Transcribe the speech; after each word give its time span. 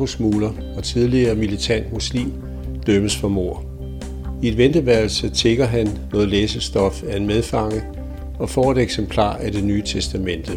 narkosmugler 0.00 0.52
og 0.76 0.84
tidligere 0.84 1.34
militant 1.34 1.92
muslim 1.92 2.32
dømmes 2.86 3.16
for 3.16 3.28
mord. 3.28 3.64
I 4.42 4.48
et 4.48 4.56
venteværelse 4.56 5.30
tigger 5.30 5.66
han 5.66 5.88
noget 6.12 6.28
læsestof 6.28 7.02
af 7.02 7.16
en 7.16 7.26
medfange 7.26 7.82
og 8.38 8.50
får 8.50 8.72
et 8.72 8.78
eksemplar 8.78 9.36
af 9.36 9.52
det 9.52 9.64
nye 9.64 9.82
testamente. 9.82 10.52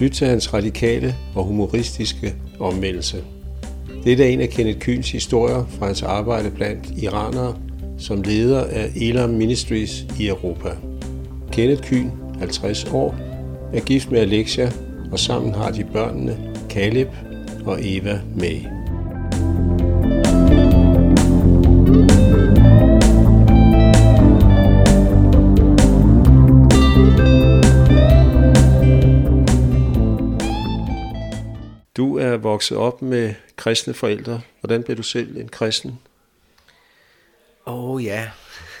Lyt 0.00 0.10
til 0.10 0.26
hans 0.26 0.54
radikale 0.54 1.14
og 1.34 1.44
humoristiske 1.44 2.34
omvendelse. 2.60 3.16
Dette 4.04 4.24
er 4.24 4.28
en 4.28 4.40
af 4.40 4.48
Kenneth 4.48 4.78
Kyns 4.78 5.10
historier 5.10 5.66
fra 5.78 5.86
hans 5.86 6.02
arbejde 6.02 6.50
blandt 6.50 7.02
iranere 7.02 7.56
som 7.98 8.22
leder 8.22 8.64
af 8.64 8.90
Elam 8.96 9.30
Ministries 9.30 10.06
i 10.20 10.28
Europa. 10.28 10.68
Kenneth 11.52 11.82
Kyn, 11.82 12.10
50 12.38 12.84
år, 12.84 13.14
er 13.72 13.80
gift 13.80 14.10
med 14.10 14.20
Alexia, 14.20 14.70
og 15.12 15.18
sammen 15.18 15.54
har 15.54 15.70
de 15.70 15.84
børnene 15.92 16.38
Caleb 16.70 17.08
og 17.66 17.78
Eva 17.80 18.20
May. 18.36 18.60
Du 31.96 32.18
er 32.18 32.36
vokset 32.36 32.78
op 32.78 33.02
med 33.02 33.34
kristne 33.56 33.94
forældre. 33.94 34.40
Hvordan 34.60 34.82
blev 34.82 34.96
du 34.96 35.02
selv 35.02 35.36
en 35.36 35.48
kristen? 35.48 35.98
Åh 37.66 37.90
oh, 37.90 38.04
ja. 38.04 38.30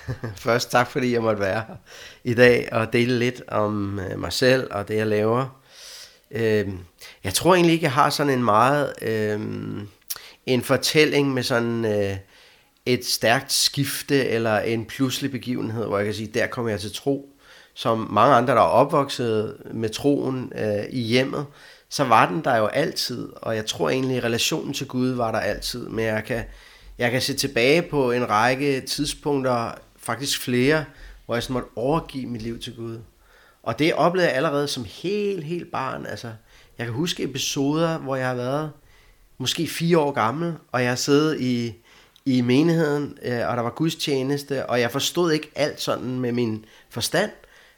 Først 0.36 0.70
tak 0.70 0.90
fordi 0.90 1.12
jeg 1.12 1.22
måtte 1.22 1.40
være 1.40 1.64
her 1.68 1.76
i 2.24 2.34
dag 2.34 2.68
og 2.72 2.92
dele 2.92 3.18
lidt 3.18 3.42
om 3.48 3.98
øh, 3.98 4.20
mig 4.20 4.32
selv 4.32 4.68
og 4.70 4.88
det 4.88 4.96
jeg 4.96 5.06
laver. 5.06 5.60
Øh, 6.30 6.68
jeg 7.24 7.34
tror 7.34 7.54
egentlig 7.54 7.72
ikke, 7.72 7.84
jeg 7.84 7.92
har 7.92 8.10
sådan 8.10 8.32
en 8.32 8.44
meget 8.44 8.92
øh, 9.02 9.40
en 10.46 10.62
fortælling 10.62 11.34
med 11.34 11.42
sådan 11.42 11.84
øh, 11.84 12.16
et 12.86 13.04
stærkt 13.06 13.52
skifte 13.52 14.28
eller 14.28 14.58
en 14.58 14.84
pludselig 14.84 15.30
begivenhed, 15.30 15.86
hvor 15.86 15.98
jeg 15.98 16.04
kan 16.04 16.14
sige, 16.14 16.30
der 16.34 16.46
kommer 16.46 16.70
jeg 16.70 16.80
til 16.80 16.94
tro. 16.94 17.28
Som 17.74 18.08
mange 18.10 18.34
andre, 18.34 18.54
der 18.54 18.60
er 18.60 18.64
opvokset 18.64 19.56
med 19.74 19.88
troen 19.88 20.52
øh, 20.58 20.84
i 20.90 21.00
hjemmet, 21.00 21.46
så 21.88 22.04
var 22.04 22.28
den 22.28 22.44
der 22.44 22.56
jo 22.56 22.66
altid, 22.66 23.28
og 23.36 23.56
jeg 23.56 23.66
tror 23.66 23.90
egentlig, 23.90 24.24
relationen 24.24 24.74
til 24.74 24.86
Gud 24.86 25.08
var 25.08 25.32
der 25.32 25.38
altid, 25.38 25.88
men 25.88 26.04
jeg 26.04 26.24
kan, 26.24 26.44
jeg 26.98 27.10
kan 27.10 27.22
se 27.22 27.34
tilbage 27.34 27.82
på 27.82 28.12
en 28.12 28.30
række 28.30 28.80
tidspunkter, 28.80 29.70
faktisk 29.96 30.40
flere, 30.40 30.84
hvor 31.26 31.34
jeg 31.34 31.42
sådan 31.42 31.54
måtte 31.54 31.68
overgive 31.76 32.26
mit 32.26 32.42
liv 32.42 32.58
til 32.58 32.76
Gud. 32.76 32.98
Og 33.62 33.78
det 33.78 33.94
oplevede 33.94 34.28
jeg 34.28 34.36
allerede 34.36 34.68
som 34.68 34.84
helt, 34.84 35.44
helt 35.44 35.70
barn. 35.72 36.06
Altså, 36.06 36.32
jeg 36.78 36.86
kan 36.86 36.94
huske 36.94 37.22
episoder, 37.22 37.98
hvor 37.98 38.16
jeg 38.16 38.28
har 38.28 38.34
været 38.34 38.70
måske 39.38 39.66
fire 39.66 39.98
år 39.98 40.12
gammel, 40.12 40.54
og 40.72 40.82
jeg 40.82 40.88
har 40.88 40.96
siddet 40.96 41.40
i, 41.40 41.74
i 42.24 42.40
menigheden, 42.40 43.18
øh, 43.22 43.48
og 43.48 43.56
der 43.56 43.62
var 43.62 43.70
gudstjeneste, 43.70 44.66
og 44.66 44.80
jeg 44.80 44.90
forstod 44.90 45.32
ikke 45.32 45.50
alt 45.54 45.80
sådan 45.80 46.20
med 46.20 46.32
min 46.32 46.64
forstand, 46.90 47.30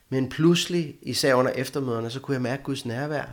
men 0.08 0.28
pludselig, 0.28 0.94
især 1.02 1.34
under 1.34 1.52
eftermøderne, 1.52 2.10
så 2.10 2.20
kunne 2.20 2.34
jeg 2.34 2.42
mærke 2.42 2.62
Guds 2.62 2.86
nærvær, 2.86 3.24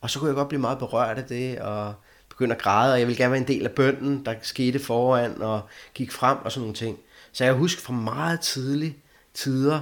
og 0.00 0.10
så 0.10 0.18
kunne 0.18 0.28
jeg 0.28 0.34
godt 0.34 0.48
blive 0.48 0.60
meget 0.60 0.78
berørt 0.78 1.18
af 1.18 1.24
det, 1.24 1.58
og 1.58 1.94
begynde 2.28 2.54
at 2.54 2.62
græde, 2.62 2.92
og 2.92 2.98
jeg 2.98 3.06
ville 3.06 3.18
gerne 3.18 3.32
være 3.32 3.40
en 3.40 3.48
del 3.48 3.64
af 3.64 3.72
bønden, 3.72 4.24
der 4.24 4.34
skete 4.42 4.78
foran, 4.78 5.42
og 5.42 5.60
gik 5.94 6.12
frem 6.12 6.38
og 6.44 6.52
sådan 6.52 6.60
nogle 6.60 6.74
ting. 6.74 6.98
Så 7.32 7.44
jeg 7.44 7.54
husker 7.54 7.82
fra 7.82 7.92
meget 7.92 8.40
tidlige 8.40 8.96
tider, 9.34 9.80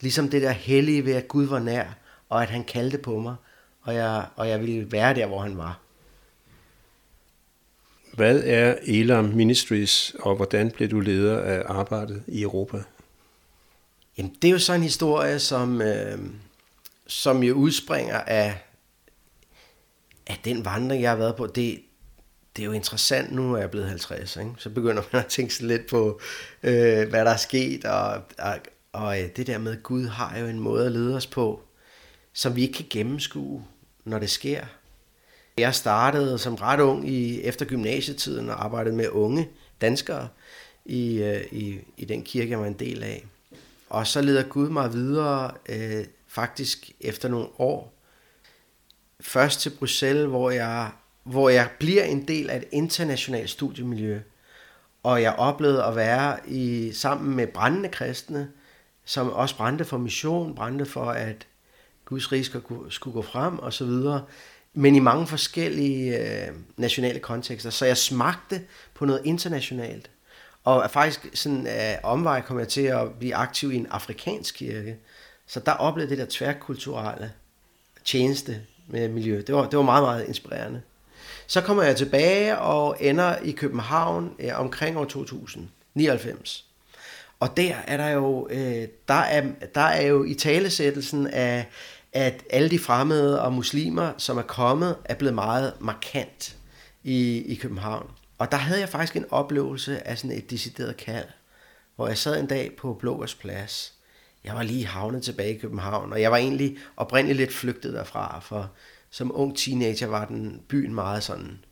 ligesom 0.00 0.28
det 0.28 0.42
der 0.42 0.50
hellige 0.50 1.04
ved, 1.04 1.12
at 1.12 1.28
Gud 1.28 1.44
var 1.44 1.58
nær, 1.58 1.84
og 2.28 2.42
at 2.42 2.50
han 2.50 2.64
kaldte 2.64 2.98
på 2.98 3.18
mig, 3.18 3.34
og 3.90 3.96
jeg, 3.96 4.26
og 4.36 4.48
jeg 4.48 4.60
ville 4.60 4.92
være 4.92 5.14
der, 5.14 5.26
hvor 5.26 5.38
han 5.38 5.58
var. 5.58 5.80
Hvad 8.14 8.42
er 8.44 8.76
Elam 8.82 9.24
Ministries, 9.24 10.14
og 10.20 10.36
hvordan 10.36 10.70
blev 10.70 10.90
du 10.90 11.00
leder 11.00 11.40
af 11.40 11.62
arbejdet 11.66 12.22
i 12.26 12.42
Europa? 12.42 12.82
Jamen, 14.18 14.36
det 14.42 14.48
er 14.48 14.52
jo 14.52 14.58
så 14.58 14.72
en 14.72 14.82
historie, 14.82 15.38
som, 15.38 15.82
øh, 15.82 16.18
som 17.06 17.42
jo 17.42 17.54
udspringer 17.54 18.20
af, 18.20 18.58
af 20.26 20.40
den 20.44 20.64
vandring, 20.64 21.02
jeg 21.02 21.10
har 21.10 21.16
været 21.16 21.36
på. 21.36 21.46
Det, 21.46 21.82
det 22.56 22.62
er 22.62 22.66
jo 22.66 22.72
interessant, 22.72 23.32
nu 23.32 23.54
er 23.54 23.58
jeg 23.58 23.70
blevet 23.70 23.88
50, 23.88 24.36
ikke? 24.36 24.50
så 24.58 24.70
begynder 24.70 25.02
man 25.12 25.24
at 25.24 25.28
tænke 25.28 25.54
sig 25.54 25.66
lidt 25.66 25.86
på, 25.90 26.20
øh, 26.62 27.08
hvad 27.08 27.24
der 27.24 27.30
er 27.30 27.36
sket, 27.36 27.84
og, 27.84 28.22
og, 28.38 28.58
og 28.92 29.22
øh, 29.22 29.28
det 29.36 29.46
der 29.46 29.58
med, 29.58 29.82
Gud 29.82 30.06
har 30.06 30.38
jo 30.38 30.46
en 30.46 30.60
måde 30.60 30.86
at 30.86 30.92
lede 30.92 31.16
os 31.16 31.26
på, 31.26 31.62
som 32.32 32.56
vi 32.56 32.62
ikke 32.62 32.74
kan 32.74 32.86
gennemskue, 32.90 33.64
når 34.04 34.18
det 34.18 34.30
sker. 34.30 34.64
Jeg 35.58 35.74
startede 35.74 36.38
som 36.38 36.54
ret 36.54 36.80
ung 36.80 37.08
i 37.08 37.42
efter 37.42 37.64
gymnasietiden 37.64 38.48
og 38.48 38.64
arbejdede 38.64 38.96
med 38.96 39.08
unge 39.08 39.48
danskere 39.80 40.28
i, 40.84 41.22
øh, 41.22 41.44
i, 41.52 41.78
i 41.96 42.04
den 42.04 42.22
kirke, 42.22 42.50
jeg 42.50 42.60
var 42.60 42.66
en 42.66 42.72
del 42.78 43.02
af. 43.02 43.26
Og 43.88 44.06
så 44.06 44.22
leder 44.22 44.42
Gud 44.42 44.68
mig 44.68 44.92
videre, 44.92 45.50
øh, 45.68 46.04
faktisk 46.28 46.90
efter 47.00 47.28
nogle 47.28 47.48
år, 47.58 47.94
først 49.20 49.60
til 49.60 49.70
Bruxelles, 49.70 50.26
hvor 50.26 50.50
jeg 50.50 50.90
hvor 51.22 51.48
jeg 51.48 51.68
bliver 51.78 52.04
en 52.04 52.28
del 52.28 52.50
af 52.50 52.56
et 52.56 52.64
internationalt 52.72 53.50
studiemiljø, 53.50 54.20
og 55.02 55.22
jeg 55.22 55.34
oplevede 55.38 55.84
at 55.84 55.96
være 55.96 56.38
i 56.48 56.92
sammen 56.92 57.36
med 57.36 57.46
brændende 57.46 57.88
kristne, 57.88 58.50
som 59.04 59.30
også 59.30 59.56
brændte 59.56 59.84
for 59.84 59.98
mission, 59.98 60.54
brændte 60.54 60.86
for, 60.86 61.04
at 61.04 61.46
Guds 62.10 62.32
rige 62.32 62.44
skulle, 62.44 62.92
skulle 62.92 63.14
gå 63.14 63.22
frem 63.22 63.58
og 63.58 63.72
så 63.72 63.84
videre, 63.84 64.24
men 64.74 64.94
i 64.94 64.98
mange 64.98 65.26
forskellige 65.26 66.18
øh, 66.18 66.54
nationale 66.76 67.18
kontekster. 67.18 67.70
Så 67.70 67.86
jeg 67.86 67.96
smagte 67.96 68.62
på 68.94 69.04
noget 69.04 69.20
internationalt. 69.24 70.10
Og 70.64 70.90
faktisk 70.90 71.30
sådan 71.34 71.66
øh, 71.66 71.98
omvej 72.02 72.40
kom 72.40 72.58
jeg 72.58 72.68
til 72.68 72.82
at 72.82 73.12
blive 73.18 73.34
aktiv 73.34 73.72
i 73.72 73.76
en 73.76 73.86
afrikansk 73.90 74.54
kirke. 74.54 74.96
Så 75.46 75.60
der 75.60 75.72
oplevede 75.72 76.10
det 76.10 76.18
der 76.18 76.26
tværkulturelle 76.28 77.32
tjeneste 78.04 78.60
med 78.86 79.08
miljø. 79.08 79.42
Det 79.46 79.54
var, 79.54 79.68
det 79.68 79.76
var 79.76 79.84
meget, 79.84 80.02
meget 80.02 80.26
inspirerende. 80.28 80.82
Så 81.46 81.60
kommer 81.60 81.82
jeg 81.82 81.96
tilbage 81.96 82.58
og 82.58 82.96
ender 83.00 83.36
i 83.36 83.50
København 83.50 84.34
øh, 84.38 84.60
omkring 84.60 84.98
år 84.98 85.04
2099. 85.04 86.66
Og 87.40 87.56
der 87.56 87.74
er 87.86 87.96
der 87.96 88.08
jo, 88.08 88.48
øh, 88.50 88.88
der 89.08 89.14
er, 89.14 89.46
der 89.74 89.80
er 89.80 90.06
jo 90.06 90.24
i 90.24 90.34
talesættelsen 90.34 91.26
af, 91.26 91.66
at 92.12 92.42
alle 92.50 92.70
de 92.70 92.78
fremmede 92.78 93.42
og 93.42 93.52
muslimer, 93.52 94.12
som 94.18 94.38
er 94.38 94.42
kommet, 94.42 94.96
er 95.04 95.14
blevet 95.14 95.34
meget 95.34 95.72
markant 95.80 96.56
i, 97.04 97.38
i 97.38 97.54
København. 97.54 98.10
Og 98.38 98.52
der 98.52 98.56
havde 98.56 98.80
jeg 98.80 98.88
faktisk 98.88 99.16
en 99.16 99.24
oplevelse 99.30 100.08
af 100.08 100.18
sådan 100.18 100.36
et 100.36 100.50
decideret 100.50 100.96
kald, 100.96 101.26
hvor 101.96 102.08
jeg 102.08 102.18
sad 102.18 102.40
en 102.40 102.46
dag 102.46 102.72
på 102.78 102.94
Blågers 102.94 103.34
Plads. 103.34 103.92
Jeg 104.44 104.54
var 104.54 104.62
lige 104.62 104.86
havnet 104.86 105.22
tilbage 105.22 105.54
i 105.54 105.58
København, 105.58 106.12
og 106.12 106.20
jeg 106.20 106.30
var 106.30 106.36
egentlig 106.36 106.76
oprindeligt 106.96 107.38
lidt 107.38 107.52
flygtet 107.52 107.92
derfra, 107.92 108.40
for 108.40 108.70
som 109.10 109.32
ung 109.34 109.56
teenager 109.56 110.06
var 110.06 110.24
den 110.24 110.62
byen 110.68 110.94
meget 110.94 111.22
sådan, 111.22 111.64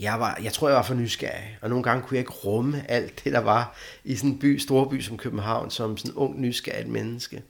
jeg, 0.00 0.20
var, 0.20 0.38
jeg 0.42 0.52
tror, 0.52 0.68
jeg 0.68 0.76
var 0.76 0.82
for 0.82 0.94
nysgerrig, 0.94 1.58
og 1.62 1.68
nogle 1.68 1.82
gange 1.82 2.02
kunne 2.02 2.16
jeg 2.16 2.20
ikke 2.20 2.32
rumme 2.32 2.90
alt 2.90 3.24
det, 3.24 3.32
der 3.32 3.38
var 3.38 3.76
i 4.04 4.16
sådan 4.16 4.30
en 4.30 4.38
by, 4.38 4.58
storby 4.58 5.00
som 5.00 5.16
København, 5.16 5.70
som 5.70 5.96
sådan 5.96 6.10
en 6.10 6.16
ung, 6.16 6.40
nysgerrig 6.40 6.88
menneske. 6.88 7.42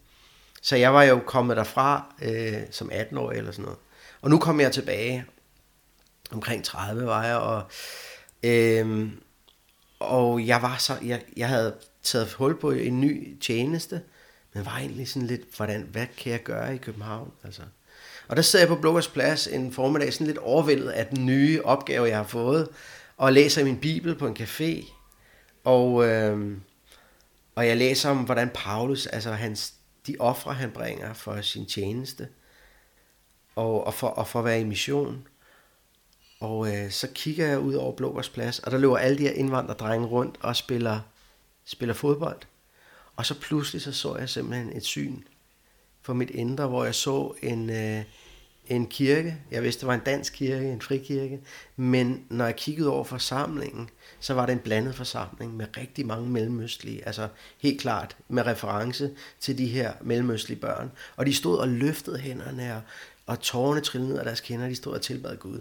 Så 0.62 0.77
jeg 0.77 0.95
var 0.95 1.03
jo 1.03 1.21
kommet 1.27 1.56
derfra 1.56 2.15
øh, 2.23 2.62
som 2.71 2.91
18-årig 2.91 3.39
eller 3.39 3.53
sådan 3.53 3.65
noget. 3.65 3.78
Og 4.21 4.31
nu 4.31 4.39
kom 4.39 4.61
jeg 4.61 4.73
tilbage, 4.73 5.25
omkring 6.31 6.65
30 6.65 7.06
var 7.06 7.25
jeg, 7.25 7.37
og, 7.37 7.62
øh, 8.43 9.09
og 9.99 10.47
jeg 10.47 10.62
var 10.62 10.77
så, 10.77 10.97
jeg, 11.05 11.23
jeg 11.37 11.49
havde 11.49 11.75
taget 12.03 12.32
hul 12.32 12.61
på 12.61 12.70
en 12.70 13.00
ny 13.00 13.41
tjeneste, 13.41 14.03
men 14.55 14.64
var 14.64 14.79
egentlig 14.79 15.09
sådan 15.09 15.26
lidt, 15.26 15.56
hvordan, 15.56 15.82
hvad 15.82 16.06
kan 16.17 16.32
jeg 16.32 16.43
gøre 16.43 16.75
i 16.75 16.79
København? 16.79 17.32
Altså, 17.44 17.62
og 18.29 18.37
der 18.37 18.43
sidder 18.43 18.65
jeg 18.65 18.69
på 18.69 18.81
Blokkers 18.81 19.08
Plads 19.08 19.47
en 19.47 19.73
formiddag, 19.73 20.12
sådan 20.12 20.26
lidt 20.26 20.38
overvældet 20.38 20.88
af 20.88 21.06
den 21.06 21.26
nye 21.26 21.61
opgave, 21.65 22.08
jeg 22.08 22.17
har 22.17 22.25
fået, 22.25 22.69
og 23.17 23.32
læser 23.32 23.65
min 23.65 23.79
bibel 23.79 24.15
på 24.15 24.26
en 24.26 24.37
café, 24.41 24.93
og, 25.65 26.08
øh, 26.08 26.56
og 27.55 27.67
jeg 27.67 27.76
læser 27.76 28.11
om, 28.11 28.19
hvordan 28.19 28.50
Paulus, 28.55 29.06
altså 29.06 29.32
hans, 29.32 29.75
de 30.06 30.16
ofre, 30.19 30.54
han 30.54 30.70
bringer 30.70 31.12
for 31.12 31.40
sin 31.40 31.66
tjeneste, 31.66 32.28
og, 33.56 33.87
og, 33.87 33.94
for, 33.94 34.08
og 34.08 34.28
for 34.28 34.38
at 34.38 34.44
være 34.44 34.60
i 34.60 34.64
mission. 34.64 35.28
Og 36.40 36.76
øh, 36.76 36.90
så 36.90 37.08
kigger 37.14 37.46
jeg 37.46 37.58
ud 37.58 37.75
over 37.75 37.96
Blågårds 37.96 38.28
Plads, 38.28 38.58
og 38.58 38.70
der 38.70 38.78
løber 38.78 38.96
alle 38.96 39.19
de 39.19 39.22
her 39.22 39.32
indvandrerdrenge 39.32 40.06
rundt 40.06 40.38
og 40.40 40.56
spiller, 40.56 41.00
spiller 41.64 41.94
fodbold. 41.94 42.38
Og 43.16 43.26
så 43.26 43.40
pludselig 43.40 43.82
så 43.82 43.93
så 43.93 44.16
jeg 44.16 44.28
simpelthen 44.28 44.76
et 44.76 44.84
syn 44.84 45.22
for 46.02 46.12
mit 46.12 46.31
indre, 46.31 46.66
hvor 46.66 46.84
jeg 46.84 46.94
så 46.94 47.34
en, 47.43 47.70
øh, 47.70 48.05
en 48.67 48.87
kirke. 48.87 49.37
Jeg 49.50 49.62
vidste, 49.62 49.81
det 49.81 49.87
var 49.87 49.94
en 49.94 50.00
dansk 50.00 50.32
kirke, 50.32 50.73
en 50.73 50.81
frikirke. 50.81 51.41
Men 51.76 52.25
når 52.31 52.44
jeg 52.44 52.56
kiggede 52.56 52.91
over 52.91 53.05
forsamlingen, 53.05 53.91
så 54.20 54.35
var 54.35 54.47
det 54.47 54.53
en 54.53 54.59
blandet 54.59 54.94
forsamling 54.94 55.56
med 55.56 55.67
rigtig 55.76 56.06
mange 56.06 56.31
mellemøstlige. 56.31 57.06
Altså 57.06 57.29
helt 57.59 57.81
klart 57.81 58.17
med 58.29 58.47
reference 58.47 59.11
til 59.41 59.59
de 59.59 59.67
her 59.67 59.93
mellemøstlige 60.00 60.61
børn. 60.61 60.91
Og 61.17 61.26
de 61.26 61.35
stod 61.35 61.59
og 61.59 61.69
løftede 61.69 62.19
hænderne, 62.19 62.76
og, 62.76 62.82
og 63.26 63.41
tårerne 63.41 63.81
trillede 63.81 64.11
ned 64.11 64.19
af 64.19 64.25
deres 64.25 64.41
kinder. 64.41 64.69
De 64.69 64.76
stod 64.76 64.93
og 64.93 65.03
tilbad 65.03 65.37
Gud. 65.37 65.61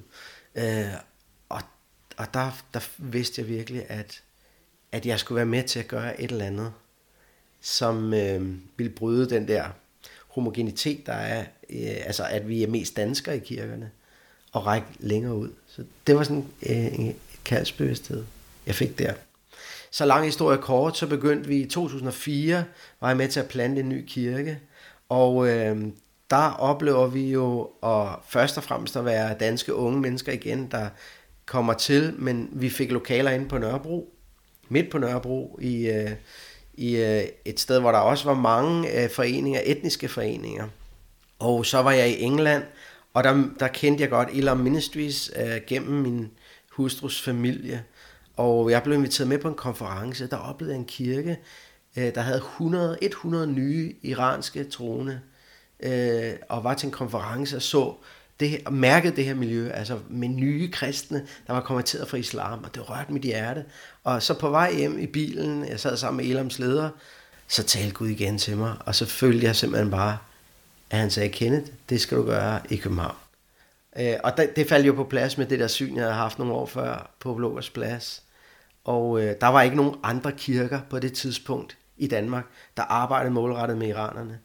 Øh, 0.55 0.93
og 1.49 1.61
og 2.21 2.33
der, 2.33 2.63
der 2.73 2.79
vidste 2.97 3.41
jeg 3.41 3.49
virkelig, 3.49 3.85
at, 3.89 4.23
at 4.91 5.05
jeg 5.05 5.19
skulle 5.19 5.35
være 5.35 5.45
med 5.45 5.63
til 5.63 5.79
at 5.79 5.87
gøre 5.87 6.21
et 6.21 6.31
eller 6.31 6.45
andet, 6.45 6.73
som 7.61 8.13
øh, 8.13 8.57
ville 8.77 8.93
bryde 8.93 9.29
den 9.29 9.47
der 9.47 9.69
homogenitet, 10.27 11.05
der 11.05 11.13
er, 11.13 11.45
øh, 11.71 12.05
altså 12.05 12.23
at 12.29 12.49
vi 12.49 12.63
er 12.63 12.67
mest 12.67 12.97
danskere 12.97 13.37
i 13.37 13.39
kirkerne, 13.39 13.91
og 14.51 14.65
række 14.65 14.87
længere 14.99 15.35
ud. 15.35 15.49
Så 15.67 15.83
det 16.07 16.15
var 16.15 16.23
sådan 16.23 16.45
øh, 16.69 16.99
en 16.99 17.15
kaldsbevidsthed, 17.45 18.23
jeg 18.65 18.75
fik 18.75 18.99
der. 18.99 19.13
Så 19.91 20.05
lang 20.05 20.25
historie 20.25 20.57
kort, 20.57 20.97
så 20.97 21.07
begyndte 21.07 21.47
vi 21.47 21.57
i 21.57 21.69
2004, 21.69 22.65
var 23.01 23.07
jeg 23.07 23.17
med 23.17 23.27
til 23.27 23.39
at 23.39 23.47
plante 23.47 23.79
en 23.79 23.89
ny 23.89 24.05
kirke, 24.07 24.59
og 25.09 25.47
øh, 25.47 25.87
der 26.29 26.51
oplever 26.51 27.07
vi 27.07 27.31
jo 27.31 27.69
at 27.83 28.07
først 28.29 28.57
og 28.57 28.63
fremmest 28.63 28.95
at 28.95 29.05
være 29.05 29.35
danske 29.39 29.75
unge 29.75 30.01
mennesker 30.01 30.31
igen, 30.31 30.67
der 30.71 30.89
kommer 31.45 31.73
til, 31.73 32.13
men 32.17 32.49
vi 32.51 32.69
fik 32.69 32.91
lokaler 32.91 33.31
inde 33.31 33.49
på 33.49 33.57
Nørrebro, 33.57 34.13
midt 34.69 34.91
på 34.91 34.97
Nørrebro, 34.97 35.59
i, 35.61 35.87
øh, 35.87 36.11
i 36.73 36.95
øh, 36.95 37.23
et 37.45 37.59
sted, 37.59 37.79
hvor 37.79 37.91
der 37.91 37.99
også 37.99 38.25
var 38.25 38.35
mange 38.35 39.03
øh, 39.03 39.09
foreninger, 39.09 39.61
etniske 39.65 40.07
foreninger. 40.07 40.67
Og 41.41 41.65
så 41.65 41.81
var 41.81 41.91
jeg 41.91 42.09
i 42.09 42.21
England, 42.21 42.63
og 43.13 43.23
der, 43.23 43.43
der 43.59 43.67
kendte 43.67 44.01
jeg 44.01 44.09
godt 44.09 44.29
Elam 44.33 44.57
Ministries 44.57 45.31
øh, 45.35 45.61
gennem 45.67 46.01
min 46.01 46.31
hustrus 46.71 47.21
familie. 47.21 47.83
Og 48.37 48.71
jeg 48.71 48.83
blev 48.83 48.95
inviteret 48.95 49.27
med 49.27 49.37
på 49.37 49.47
en 49.47 49.55
konference, 49.55 50.27
der 50.27 50.37
oplevede 50.37 50.75
en 50.75 50.85
kirke, 50.85 51.39
øh, 51.97 52.15
der 52.15 52.21
havde 52.21 52.37
100, 52.37 52.97
100 53.01 53.47
nye 53.47 53.93
iranske 54.01 54.63
troende, 54.63 55.19
øh, 55.79 56.33
og 56.49 56.63
var 56.63 56.73
til 56.73 56.85
en 56.85 56.91
konference 56.91 57.55
og 57.55 57.61
så 57.61 57.93
det, 58.39 58.61
og 58.65 58.73
mærkede 58.73 59.15
det 59.15 59.25
her 59.25 59.35
miljø, 59.35 59.69
altså 59.69 59.99
med 60.09 60.27
nye 60.27 60.71
kristne, 60.71 61.27
der 61.47 61.53
var 61.53 61.61
konverteret 61.61 62.07
fra 62.07 62.17
islam, 62.17 62.63
og 62.63 62.75
det 62.75 62.89
rørte 62.89 63.13
mit 63.13 63.21
hjerte. 63.23 63.65
Og 64.03 64.23
så 64.23 64.39
på 64.39 64.49
vej 64.49 64.73
hjem 64.75 64.99
i 64.99 65.07
bilen, 65.07 65.67
jeg 65.67 65.79
sad 65.79 65.97
sammen 65.97 66.17
med 66.25 66.31
Elams 66.31 66.59
leder, 66.59 66.89
så 67.47 67.63
talte 67.63 67.91
Gud 67.91 68.07
igen 68.07 68.37
til 68.37 68.57
mig, 68.57 68.75
og 68.85 68.95
så 68.95 69.05
følte 69.05 69.45
jeg 69.45 69.55
simpelthen 69.55 69.91
bare, 69.91 70.17
at 70.91 70.99
han 70.99 71.09
sagde, 71.09 71.29
Kenneth, 71.29 71.71
det 71.89 72.01
skal 72.01 72.17
du 72.17 72.25
gøre 72.25 72.61
i 72.69 72.75
København. 72.75 73.15
Øh, 73.99 74.13
og 74.23 74.37
det, 74.37 74.55
det 74.55 74.69
faldt 74.69 74.87
jo 74.87 74.93
på 74.93 75.03
plads 75.03 75.37
med 75.37 75.45
det 75.45 75.59
der 75.59 75.67
syn, 75.67 75.95
jeg 75.95 76.03
havde 76.03 76.13
haft 76.13 76.39
nogle 76.39 76.53
år 76.53 76.65
før 76.65 77.11
på 77.19 77.33
Blågers 77.33 77.69
Plads. 77.69 78.23
Og 78.83 79.21
øh, 79.21 79.35
der 79.41 79.47
var 79.47 79.61
ikke 79.61 79.75
nogen 79.75 79.95
andre 80.03 80.31
kirker 80.31 80.79
på 80.89 80.99
det 80.99 81.13
tidspunkt 81.13 81.77
i 81.97 82.07
Danmark, 82.07 82.45
der 82.77 82.83
arbejdede 82.83 83.33
målrettet 83.33 83.77
med 83.77 83.87
iranerne. 83.87 84.39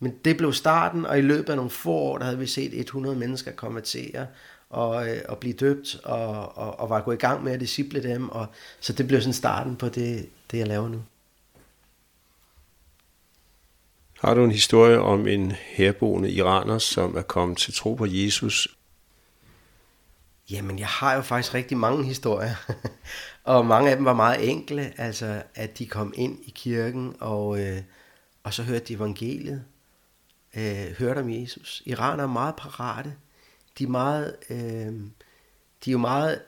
Men 0.00 0.14
det 0.24 0.36
blev 0.36 0.52
starten, 0.52 1.06
og 1.06 1.18
i 1.18 1.22
løbet 1.22 1.50
af 1.50 1.56
nogle 1.56 1.70
få 1.70 1.92
år, 1.92 2.18
der 2.18 2.24
havde 2.24 2.38
vi 2.38 2.46
set 2.46 2.80
100 2.80 3.16
mennesker 3.16 3.52
konvertere 3.52 4.26
og, 4.70 5.08
øh, 5.08 5.20
og 5.28 5.38
blive 5.38 5.54
døbt, 5.54 6.00
og, 6.04 6.58
og, 6.58 6.80
og 6.80 6.90
var 6.90 7.00
gået 7.00 7.14
i 7.14 7.18
gang 7.18 7.44
med 7.44 7.52
at 7.52 7.60
disciple 7.60 8.02
dem. 8.02 8.28
Og, 8.28 8.46
så 8.80 8.92
det 8.92 9.06
blev 9.06 9.20
sådan 9.20 9.32
starten 9.32 9.76
på 9.76 9.88
det, 9.88 10.28
det, 10.50 10.58
jeg 10.58 10.66
laver 10.66 10.88
nu. 10.88 11.02
Har 14.20 14.34
du 14.34 14.44
en 14.44 14.50
historie 14.50 15.00
om 15.00 15.26
en 15.26 15.52
herboende 15.52 16.30
iraner, 16.30 16.78
som 16.78 17.16
er 17.16 17.22
kommet 17.22 17.58
til 17.58 17.74
tro 17.74 17.94
på 17.94 18.06
Jesus? 18.06 18.68
Jamen, 20.50 20.78
jeg 20.78 20.86
har 20.86 21.14
jo 21.14 21.22
faktisk 21.22 21.54
rigtig 21.54 21.76
mange 21.76 22.04
historier, 22.04 22.54
og 23.44 23.66
mange 23.66 23.90
af 23.90 23.96
dem 23.96 24.04
var 24.04 24.14
meget 24.14 24.50
enkle, 24.50 25.00
altså 25.00 25.42
at 25.54 25.78
de 25.78 25.86
kom 25.86 26.12
ind 26.16 26.38
i 26.42 26.50
kirken, 26.50 27.14
og, 27.20 27.60
øh, 27.60 27.82
og 28.42 28.54
så 28.54 28.62
hørte 28.62 28.84
de 28.84 28.94
evangeliet, 28.94 29.64
øh, 30.56 30.86
hørte 30.98 31.18
om 31.18 31.30
Jesus. 31.30 31.82
Iraner 31.86 32.22
er 32.22 32.28
meget 32.28 32.56
parate, 32.56 33.14
de 33.78 33.84
er, 33.84 33.88
meget, 33.88 34.36
øh, 34.50 34.92
de 35.84 35.90
er 35.90 35.92
jo 35.92 35.98
meget 35.98 36.42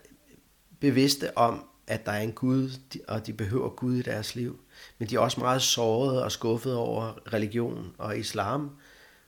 bevidste 0.81 1.39
om, 1.39 1.65
at 1.87 2.07
der 2.07 2.13
er 2.13 2.21
en 2.21 2.33
Gud, 2.33 2.71
og 3.09 3.27
de 3.27 3.33
behøver 3.33 3.69
Gud 3.69 3.95
i 3.95 4.03
deres 4.03 4.35
liv. 4.35 4.61
Men 4.99 5.09
de 5.09 5.15
er 5.15 5.19
også 5.19 5.41
meget 5.41 5.63
sårede 5.63 6.25
og 6.25 6.33
skuffede 6.33 6.79
over 6.79 7.33
religion 7.33 7.93
og 7.99 8.19
islam. 8.19 8.71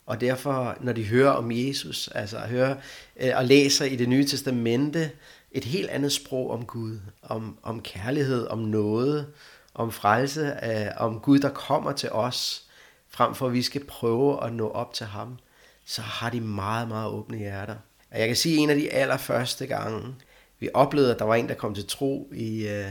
Og 0.07 0.21
derfor, 0.21 0.77
når 0.81 0.93
de 0.93 1.05
hører 1.05 1.31
om 1.31 1.53
Jesus, 1.53 2.09
altså 2.09 2.39
hører 2.39 2.77
øh, 3.21 3.33
og 3.37 3.45
læser 3.45 3.85
i 3.85 3.97
det 3.97 4.09
nye 4.09 4.27
testamente, 4.27 5.11
et 5.53 5.65
helt 5.65 5.91
andet 5.91 6.13
sprog 6.13 6.51
om 6.51 6.65
Gud, 6.65 6.99
om, 7.23 7.59
om 7.63 7.83
kærlighed, 7.83 8.47
om 8.47 8.59
noget, 8.59 9.27
om 9.75 9.93
frelse, 9.93 10.57
øh, 10.63 10.87
om 10.97 11.21
Gud, 11.21 11.39
der 11.39 11.49
kommer 11.49 11.93
til 11.93 12.11
os, 12.11 12.65
frem 13.09 13.35
for 13.35 13.47
at 13.47 13.53
vi 13.53 13.63
skal 13.63 13.85
prøve 13.85 14.45
at 14.45 14.53
nå 14.53 14.69
op 14.69 14.93
til 14.95 15.07
ham, 15.07 15.39
så 15.85 16.03
har 16.03 16.31
de 16.31 16.41
meget, 16.41 16.89
meget 16.89 17.11
åbne 17.11 17.39
hjerter. 17.39 17.77
Og 18.11 18.19
jeg 18.19 18.27
kan 18.27 18.37
sige, 18.37 18.55
at 18.55 18.63
en 18.63 18.71
af 18.71 18.77
de 18.77 18.93
allerførste 18.93 19.67
gange, 19.67 20.15
vi 20.59 20.69
oplevede, 20.75 21.13
at 21.13 21.19
der 21.19 21.25
var 21.25 21.35
en, 21.35 21.49
der 21.49 21.55
kom 21.55 21.75
til 21.75 21.87
tro 21.87 22.31
i, 22.35 22.69
øh, 22.69 22.91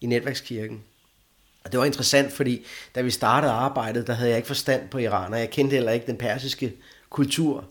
i 0.00 0.06
netværkskirken. 0.06 0.84
Og 1.64 1.72
det 1.72 1.80
var 1.80 1.86
interessant, 1.86 2.32
fordi 2.32 2.66
da 2.94 3.00
vi 3.00 3.10
startede 3.10 3.52
arbejdet, 3.52 4.06
der 4.06 4.12
havde 4.12 4.30
jeg 4.30 4.36
ikke 4.36 4.46
forstand 4.46 4.88
på 4.88 4.98
Iran, 4.98 5.32
og 5.32 5.38
jeg 5.40 5.50
kendte 5.50 5.74
heller 5.74 5.92
ikke 5.92 6.06
den 6.06 6.16
persiske 6.16 6.72
kultur. 7.10 7.64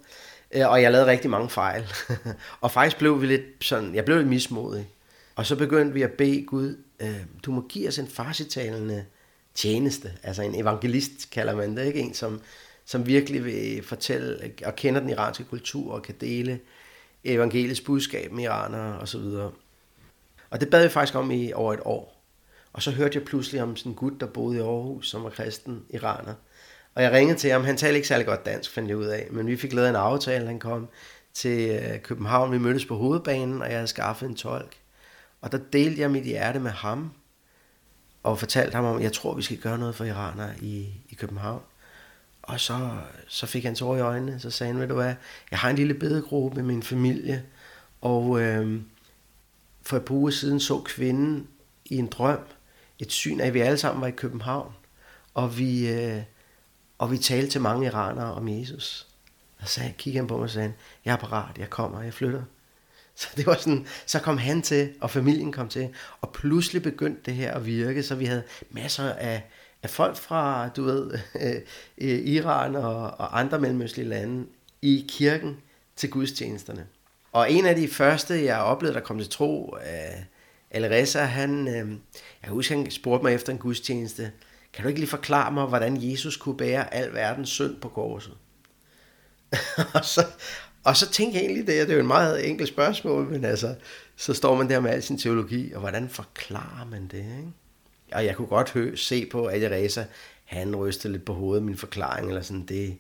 Øh, 0.52 0.70
og 0.70 0.82
jeg 0.82 0.92
lavede 0.92 1.10
rigtig 1.10 1.30
mange 1.30 1.50
fejl. 1.50 1.94
og 2.62 2.72
faktisk 2.72 2.98
blev 2.98 3.22
vi 3.22 3.26
lidt 3.26 3.44
sådan, 3.62 3.96
jeg 3.96 4.06
blev 4.06 4.18
lidt 4.18 4.28
mismodig. 4.28 4.88
Og 5.36 5.46
så 5.46 5.56
begyndte 5.56 5.94
vi 5.94 6.02
at 6.02 6.12
bede 6.12 6.46
Gud, 6.46 6.78
øh, 7.00 7.20
du 7.46 7.52
må 7.52 7.66
give 7.70 7.88
os 7.88 8.00
en 8.00 8.08
farsitalende 8.08 9.06
tjeneste. 9.56 10.12
Altså 10.24 10.42
en 10.42 10.56
evangelist 10.56 11.30
kalder 11.32 11.56
man 11.56 11.78
det, 11.78 11.86
ikke? 11.86 12.00
En, 12.00 12.14
som, 12.14 12.42
som 12.86 13.06
virkelig 13.06 13.46
vil 13.46 13.84
fortælle 13.84 14.52
og 14.66 14.76
kender 14.76 15.02
den 15.02 15.10
iranske 15.10 15.44
kultur 15.44 15.94
og 15.94 16.02
kan 16.02 16.16
dele 16.22 16.60
evangelisk 17.24 17.86
budskab 17.86 18.32
med 18.32 18.44
iranere 18.44 19.00
osv. 19.00 19.20
Og, 19.20 19.54
og 20.50 20.62
det 20.62 20.70
bad 20.70 20.84
vi 20.84 20.90
faktisk 20.90 21.16
om 21.16 21.32
i 21.32 21.54
over 21.54 21.74
et 21.74 21.80
år. 21.86 22.19
Og 22.74 22.82
så 22.82 22.92
hørte 22.92 23.18
jeg 23.18 23.26
pludselig 23.26 23.62
om 23.62 23.76
sådan 23.76 23.92
en 23.92 23.96
gut, 23.96 24.14
der 24.20 24.26
boede 24.26 24.58
i 24.58 24.62
Aarhus, 24.62 25.10
som 25.10 25.24
var 25.24 25.30
kristen 25.30 25.84
iraner. 25.90 26.34
Og 26.96 27.04
jeg 27.04 27.12
ringede 27.12 27.40
til 27.40 27.52
ham, 27.52 27.64
han 27.64 27.78
talte 27.78 27.96
ikke 27.96 28.08
særlig 28.08 28.26
godt 28.26 28.46
dansk, 28.46 28.72
fandt 28.72 28.90
jeg 28.90 28.98
ud 28.98 29.06
af, 29.06 29.28
men 29.32 29.48
vi 29.48 29.58
fik 29.58 29.74
lavet 29.74 29.90
en 29.90 29.96
aftale, 29.96 30.48
han 30.48 30.60
kom 30.60 30.90
til 31.34 31.70
øh, 31.70 32.02
København, 32.02 32.52
vi 32.52 32.58
mødtes 32.58 32.86
på 32.86 32.98
hovedbanen, 32.98 33.62
og 33.62 33.68
jeg 33.68 33.78
havde 33.78 33.88
skaffet 33.88 34.30
en 34.30 34.36
tolk. 34.36 34.78
Og 35.42 35.52
der 35.52 35.60
delte 35.74 36.02
jeg 36.02 36.12
mit 36.12 36.24
hjerte 36.24 36.60
med 36.60 36.72
ham, 36.72 37.12
og 38.24 38.40
fortalte 38.40 38.76
ham 38.76 38.86
om, 38.86 38.98
at 38.98 39.04
jeg 39.04 39.14
tror, 39.14 39.36
vi 39.36 39.42
skal 39.42 39.58
gøre 39.58 39.78
noget 39.78 39.96
for 39.96 40.06
iranere 40.06 40.52
i, 40.62 40.88
i 41.10 41.16
København. 41.16 41.62
Og 42.42 42.60
så, 42.60 42.90
så 43.28 43.46
fik 43.46 43.64
han 43.64 43.76
tår 43.76 43.96
i 43.96 44.00
øjnene, 44.00 44.40
så 44.40 44.52
sagde 44.52 44.74
han, 44.74 44.82
ved 44.82 44.88
du 44.88 44.94
hvad, 44.94 45.16
jeg 45.52 45.60
har 45.60 45.70
en 45.70 45.76
lille 45.76 45.94
bedegruppe 45.94 46.56
med 46.56 46.64
min 46.64 46.84
familie, 46.84 47.44
og 48.02 48.42
øh, 48.42 48.82
for 49.82 49.98
et 49.98 50.06
par 50.06 50.16
uger 50.16 50.32
siden 50.32 50.60
så 50.60 50.80
kvinden 50.80 51.48
i 51.86 51.98
en 51.98 52.08
drøm 52.08 52.40
et 53.00 53.12
syn 53.12 53.40
af, 53.40 53.48
at 53.48 53.54
vi 53.54 53.60
alle 53.60 53.78
sammen 53.78 54.02
var 54.02 54.08
i 54.08 54.12
København, 54.12 54.74
og 55.34 55.58
vi, 55.58 55.90
øh, 55.90 56.22
og 56.98 57.12
vi 57.12 57.18
talte 57.18 57.52
til 57.52 57.62
mange 57.62 57.86
iranere 57.86 58.34
om 58.34 58.48
Jesus. 58.48 59.08
Og 59.60 59.68
så 59.68 59.82
kiggede 59.98 60.22
han 60.22 60.28
på 60.28 60.38
mig 60.38 60.44
og 60.44 60.50
sagde, 60.50 60.74
jeg 61.06 61.12
er 61.12 61.18
parat, 61.18 61.58
jeg 61.58 61.70
kommer, 61.70 62.02
jeg 62.02 62.14
flytter. 62.14 62.44
Så 63.16 63.28
det 63.36 63.46
var 63.46 63.56
sådan, 63.56 63.88
så 64.06 64.20
kom 64.20 64.38
han 64.38 64.62
til, 64.62 64.94
og 65.02 65.12
familien 65.12 65.52
kom 65.52 65.70
til, 65.70 65.90
og 66.22 66.34
pludselig 66.34 66.84
begyndte 66.84 67.22
det 67.26 67.34
her 67.34 67.54
at 67.54 67.66
virke, 67.66 68.04
så 68.04 68.16
vi 68.16 68.26
havde 68.26 68.44
masser 68.70 69.14
af, 69.14 69.44
af 69.84 69.90
folk 69.90 70.18
fra, 70.18 70.70
du 70.70 70.84
ved, 70.84 71.20
øh, 71.98 72.20
Iran 72.26 72.76
og, 72.76 72.96
og 72.96 73.40
andre 73.40 73.60
mellemøstlige 73.60 74.10
lande 74.10 74.46
i 74.82 75.06
kirken 75.10 75.58
til 75.96 76.10
gudstjenesterne. 76.10 76.88
Og 77.32 77.52
en 77.52 77.66
af 77.66 77.76
de 77.76 77.88
første, 77.88 78.46
jeg 78.46 78.60
oplevede, 78.60 78.96
der 78.96 79.06
kom 79.06 79.20
til 79.20 79.30
tro, 79.30 79.78
øh, 79.78 80.24
Alreza, 80.72 81.20
han, 81.20 81.68
øh, 81.68 81.92
jeg 82.44 82.50
husker, 82.50 82.76
han 82.76 82.92
spurgte 82.92 83.24
mig 83.24 83.34
efter 83.34 83.54
en 83.54 83.60
gudstjeneste, 83.60 84.32
kan 84.74 84.84
du 84.84 84.88
ikke 84.88 85.00
lige 85.00 85.10
forklare 85.10 85.52
mig, 85.52 85.66
hvordan 85.66 85.98
Jesus 86.02 86.38
kunne 86.38 86.58
bære 86.58 86.94
al 86.94 87.14
verdens 87.14 87.50
synd 87.50 87.76
på 87.82 87.90
korset? 87.90 88.34
og, 89.96 90.06
så, 90.06 90.26
og 90.84 90.98
så 90.98 91.10
tænkte 91.12 91.38
jeg 91.38 91.46
egentlig 91.46 91.68
det, 91.68 91.88
det 91.88 91.90
er 91.90 91.94
jo 91.94 92.00
en 92.00 92.08
meget 92.08 92.50
enkelt 92.50 92.70
spørgsmål, 92.70 93.26
men 93.32 93.46
altså, 93.46 93.76
så 94.16 94.34
står 94.34 94.56
man 94.56 94.70
der 94.70 94.80
med 94.80 94.92
al 94.92 95.04
sin 95.04 95.18
teologi, 95.18 95.74
og 95.74 95.80
hvordan 95.80 96.10
forklarer 96.10 96.88
man 96.92 97.08
det, 97.08 97.18
ikke? 97.18 97.54
Og 98.12 98.26
jeg 98.26 98.36
kunne 98.36 98.48
godt 98.48 98.72
hø, 98.72 98.96
se 98.96 99.26
på 99.26 99.48
Alreza, 99.48 100.06
han 100.46 100.76
rystede 100.76 101.14
lidt 101.14 101.26
på 101.26 101.34
hovedet 101.34 101.64
min 101.64 101.78
forklaring, 101.78 102.28
eller 102.28 102.42
sådan 102.42 102.66
det. 102.66 102.98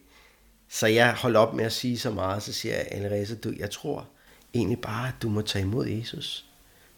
Så 0.69 0.87
jeg 0.87 1.13
holdt 1.13 1.37
op 1.37 1.53
med 1.53 1.65
at 1.65 1.71
sige 1.71 1.99
så 1.99 2.11
meget, 2.11 2.43
så 2.43 2.53
siger 2.53 2.75
jeg, 2.75 2.87
Alreza, 2.91 3.35
du, 3.35 3.53
jeg 3.57 3.71
tror 3.71 4.07
egentlig 4.53 4.81
bare, 4.81 5.07
at 5.07 5.13
du 5.21 5.29
må 5.29 5.41
tage 5.41 5.65
imod 5.65 5.87
Jesus. 5.87 6.48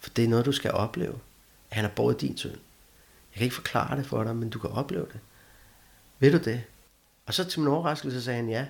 For 0.01 0.09
det 0.09 0.23
er 0.23 0.27
noget, 0.27 0.45
du 0.45 0.51
skal 0.51 0.71
opleve. 0.71 1.19
Han 1.69 1.83
har 1.83 1.91
båret 1.95 2.21
din 2.21 2.37
synd. 2.37 2.51
Jeg 3.31 3.37
kan 3.37 3.43
ikke 3.43 3.55
forklare 3.55 3.97
det 3.97 4.05
for 4.05 4.23
dig, 4.23 4.35
men 4.35 4.49
du 4.49 4.59
kan 4.59 4.69
opleve 4.69 5.05
det. 5.13 5.19
Ved 6.19 6.31
du 6.31 6.37
det? 6.37 6.63
Og 7.25 7.33
så 7.33 7.43
til 7.43 7.59
min 7.59 7.69
overraskelse 7.69 8.21
sagde 8.21 8.37
han 8.37 8.49
ja. 8.49 8.65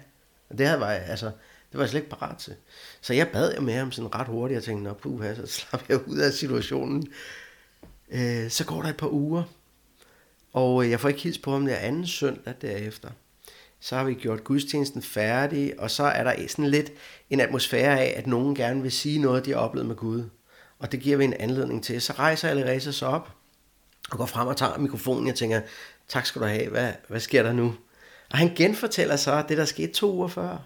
Og 0.50 0.57
det, 0.57 0.67
havde 0.67 0.79
var 0.79 0.91
jeg, 0.91 1.01
altså, 1.01 1.25
det 1.25 1.77
var 1.77 1.81
jeg 1.81 1.89
slet 1.89 2.00
ikke 2.00 2.15
parat 2.15 2.38
til. 2.38 2.55
Så 3.01 3.13
jeg 3.13 3.27
bad 3.27 3.55
jo 3.55 3.61
med 3.61 3.73
ham 3.73 3.91
sådan 3.91 4.15
ret 4.15 4.27
hurtigt, 4.27 4.57
og 4.57 4.63
tænkte, 4.63 4.83
nå 4.83 4.93
puha, 4.93 5.35
så 5.35 5.47
slap 5.57 5.89
jeg 5.89 6.07
ud 6.07 6.17
af 6.17 6.33
situationen. 6.33 7.07
Øh, 8.09 8.50
så 8.50 8.65
går 8.65 8.81
der 8.81 8.89
et 8.89 8.97
par 8.97 9.13
uger, 9.13 9.43
og 10.53 10.83
øh, 10.83 10.89
jeg 10.89 11.00
får 11.00 11.09
ikke 11.09 11.21
hils 11.21 11.38
på 11.38 11.51
ham 11.51 11.65
der 11.65 11.75
anden 11.75 12.07
søndag 12.07 12.53
derefter. 12.61 13.09
Så 13.79 13.95
har 13.95 14.03
vi 14.03 14.13
gjort 14.13 14.43
gudstjenesten 14.43 15.01
færdig, 15.01 15.79
og 15.79 15.91
så 15.91 16.03
er 16.03 16.23
der 16.23 16.47
sådan 16.47 16.71
lidt 16.71 16.91
en 17.29 17.39
atmosfære 17.39 18.00
af, 18.00 18.13
at 18.17 18.27
nogen 18.27 18.55
gerne 18.55 18.81
vil 18.81 18.91
sige 18.91 19.19
noget, 19.19 19.45
de 19.45 19.51
har 19.51 19.57
oplevet 19.57 19.88
med 19.88 19.95
Gud. 19.95 20.29
Og 20.81 20.91
det 20.91 21.00
giver 21.00 21.17
vi 21.17 21.23
en 21.23 21.33
anledning 21.33 21.83
til. 21.83 22.01
Så 22.01 22.13
rejser 22.13 22.50
Alireza 22.50 22.91
sig 22.91 23.07
op 23.07 23.31
og 24.11 24.17
går 24.17 24.25
frem 24.25 24.47
og 24.47 24.57
tager 24.57 24.77
mikrofonen. 24.77 25.27
Jeg 25.27 25.35
tænker, 25.35 25.61
tak 26.07 26.25
skal 26.25 26.41
du 26.41 26.47
have, 26.47 26.69
hvad, 26.69 26.93
hvad 27.07 27.19
sker 27.19 27.43
der 27.43 27.53
nu? 27.53 27.75
Og 28.29 28.38
han 28.38 28.55
genfortæller 28.55 29.15
så 29.15 29.43
det, 29.50 29.57
der 29.57 29.65
skete 29.65 29.93
to 29.93 30.13
uger 30.13 30.27
før. 30.27 30.57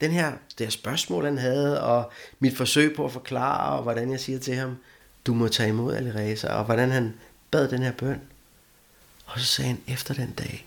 Den 0.00 0.10
her, 0.10 0.30
det 0.58 0.66
her 0.66 0.70
spørgsmål, 0.70 1.24
han 1.24 1.38
havde, 1.38 1.82
og 1.82 2.12
mit 2.38 2.56
forsøg 2.56 2.96
på 2.96 3.04
at 3.04 3.12
forklare, 3.12 3.76
og 3.76 3.82
hvordan 3.82 4.10
jeg 4.10 4.20
siger 4.20 4.38
til 4.38 4.54
ham, 4.54 4.76
du 5.26 5.34
må 5.34 5.48
tage 5.48 5.68
imod 5.68 5.94
Alireza, 5.94 6.52
og 6.52 6.64
hvordan 6.64 6.90
han 6.90 7.14
bad 7.50 7.68
den 7.68 7.82
her 7.82 7.92
bøn. 7.92 8.20
Og 9.26 9.40
så 9.40 9.46
sagde 9.46 9.68
han, 9.68 9.80
efter 9.86 10.14
den 10.14 10.32
dag, 10.32 10.66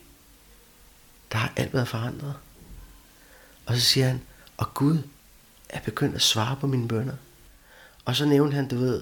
der 1.31 1.37
har 1.37 1.53
alt 1.55 1.73
været 1.73 1.87
forandret. 1.87 2.35
Og 3.65 3.75
så 3.75 3.81
siger 3.81 4.07
han, 4.07 4.21
og 4.57 4.73
Gud 4.73 4.97
er 5.69 5.79
begyndt 5.79 6.15
at 6.15 6.21
svare 6.21 6.57
på 6.61 6.67
mine 6.67 6.87
bønder. 6.87 7.13
Og 8.05 8.15
så 8.15 8.25
nævnte 8.25 8.55
han, 8.55 8.67
du 8.67 8.75
ved, 8.75 9.01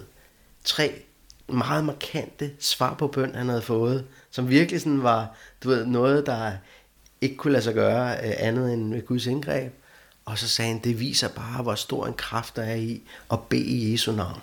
tre 0.64 1.04
meget 1.50 1.86
markante 1.86 2.52
svar 2.60 2.94
på 2.94 3.08
bøn, 3.08 3.36
han 3.36 3.50
havde 3.50 3.62
fået, 3.62 4.06
som 4.32 4.50
virkelig 4.50 4.82
sådan 4.82 5.04
var, 5.04 5.36
du 5.64 5.70
ved, 5.70 5.86
noget, 5.86 6.26
der 6.26 6.52
ikke 7.22 7.36
kunne 7.36 7.54
lade 7.54 7.64
sig 7.64 7.74
gøre 7.74 8.28
øh, 8.28 8.34
andet 8.38 8.74
end 8.74 8.88
med 8.88 9.06
Guds 9.06 9.26
indgreb. 9.26 9.74
Og 10.26 10.38
så 10.38 10.48
sagde 10.48 10.72
han, 10.72 10.84
det 10.84 11.00
viser 11.00 11.28
bare, 11.28 11.64
hvor 11.64 11.76
stor 11.76 12.08
en 12.08 12.14
kraft 12.14 12.56
der 12.56 12.64
er 12.64 12.76
i 12.76 13.02
at 13.32 13.40
bede 13.50 13.66
i 13.66 13.92
Jesu 13.92 14.12
navn. 14.12 14.42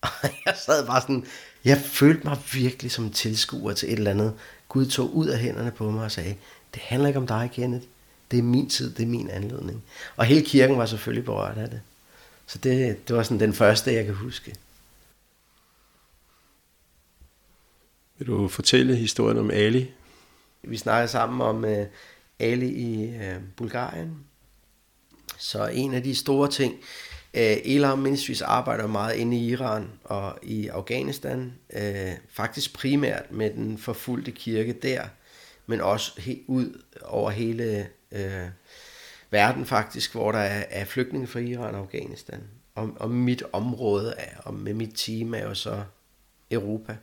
Og 0.00 0.10
jeg 0.46 0.56
sad 0.66 0.86
bare 0.86 1.00
sådan, 1.00 1.26
jeg 1.64 1.78
følte 1.78 2.26
mig 2.26 2.38
virkelig 2.52 2.90
som 2.90 3.04
en 3.04 3.12
tilskuer 3.12 3.72
til 3.72 3.92
et 3.92 3.98
eller 3.98 4.10
andet. 4.10 4.34
Gud 4.68 4.86
tog 4.86 5.14
ud 5.14 5.26
af 5.26 5.38
hænderne 5.38 5.70
på 5.70 5.90
mig 5.90 6.04
og 6.04 6.12
sagde, 6.12 6.36
det 6.74 6.82
handler 6.82 7.08
ikke 7.08 7.20
om 7.20 7.26
dig, 7.26 7.50
Kenneth. 7.52 7.84
Det 8.30 8.38
er 8.38 8.42
min 8.42 8.70
tid, 8.70 8.94
det 8.94 9.02
er 9.02 9.06
min 9.06 9.30
anledning. 9.30 9.82
Og 10.16 10.24
hele 10.24 10.42
kirken 10.46 10.78
var 10.78 10.86
selvfølgelig 10.86 11.24
berørt 11.24 11.58
af 11.58 11.70
det. 11.70 11.80
Så 12.48 12.58
det, 12.58 13.08
det 13.08 13.16
var 13.16 13.22
sådan 13.22 13.40
den 13.40 13.52
første, 13.52 13.92
jeg 13.92 14.04
kan 14.04 14.14
huske. 14.14 14.54
Vil 18.18 18.26
du 18.26 18.48
fortælle 18.48 18.96
historien 18.96 19.38
om 19.38 19.50
Ali? 19.50 19.90
Vi 20.62 20.76
snakkede 20.76 21.08
sammen 21.08 21.40
om 21.40 21.64
uh, 21.64 21.86
Ali 22.38 22.68
i 22.68 23.16
uh, 23.16 23.42
Bulgarien. 23.56 24.16
Så 25.38 25.66
en 25.66 25.94
af 25.94 26.02
de 26.02 26.14
store 26.14 26.50
ting, 26.50 26.74
uh, 26.74 26.80
Elam 27.64 27.98
Ministries 27.98 28.42
arbejder 28.42 28.86
meget 28.86 29.16
inde 29.16 29.36
i 29.36 29.48
Iran 29.48 29.90
og 30.04 30.38
i 30.42 30.68
Afghanistan. 30.68 31.52
Uh, 31.76 32.12
faktisk 32.30 32.74
primært 32.74 33.30
med 33.30 33.50
den 33.50 33.78
forfulgte 33.78 34.30
kirke 34.30 34.72
der, 34.72 35.04
men 35.66 35.80
også 35.80 36.20
helt 36.20 36.42
ud 36.46 36.82
over 37.02 37.30
hele 37.30 37.88
uh, 38.12 38.48
verden 39.30 39.66
faktisk, 39.66 40.12
hvor 40.12 40.32
der 40.32 40.38
er, 40.38 40.64
er 40.70 40.84
flygtninge 40.84 41.26
fra 41.26 41.40
Iran 41.40 41.74
og 41.74 41.80
Afghanistan. 41.80 42.40
Og, 42.74 42.90
og 42.96 43.10
mit 43.10 43.42
område 43.52 44.14
er, 44.18 44.36
og 44.38 44.54
med 44.54 44.74
mit 44.74 44.92
team 44.94 45.34
er 45.34 45.42
jo 45.42 45.54
så 45.54 45.82
Europa. 46.50 46.96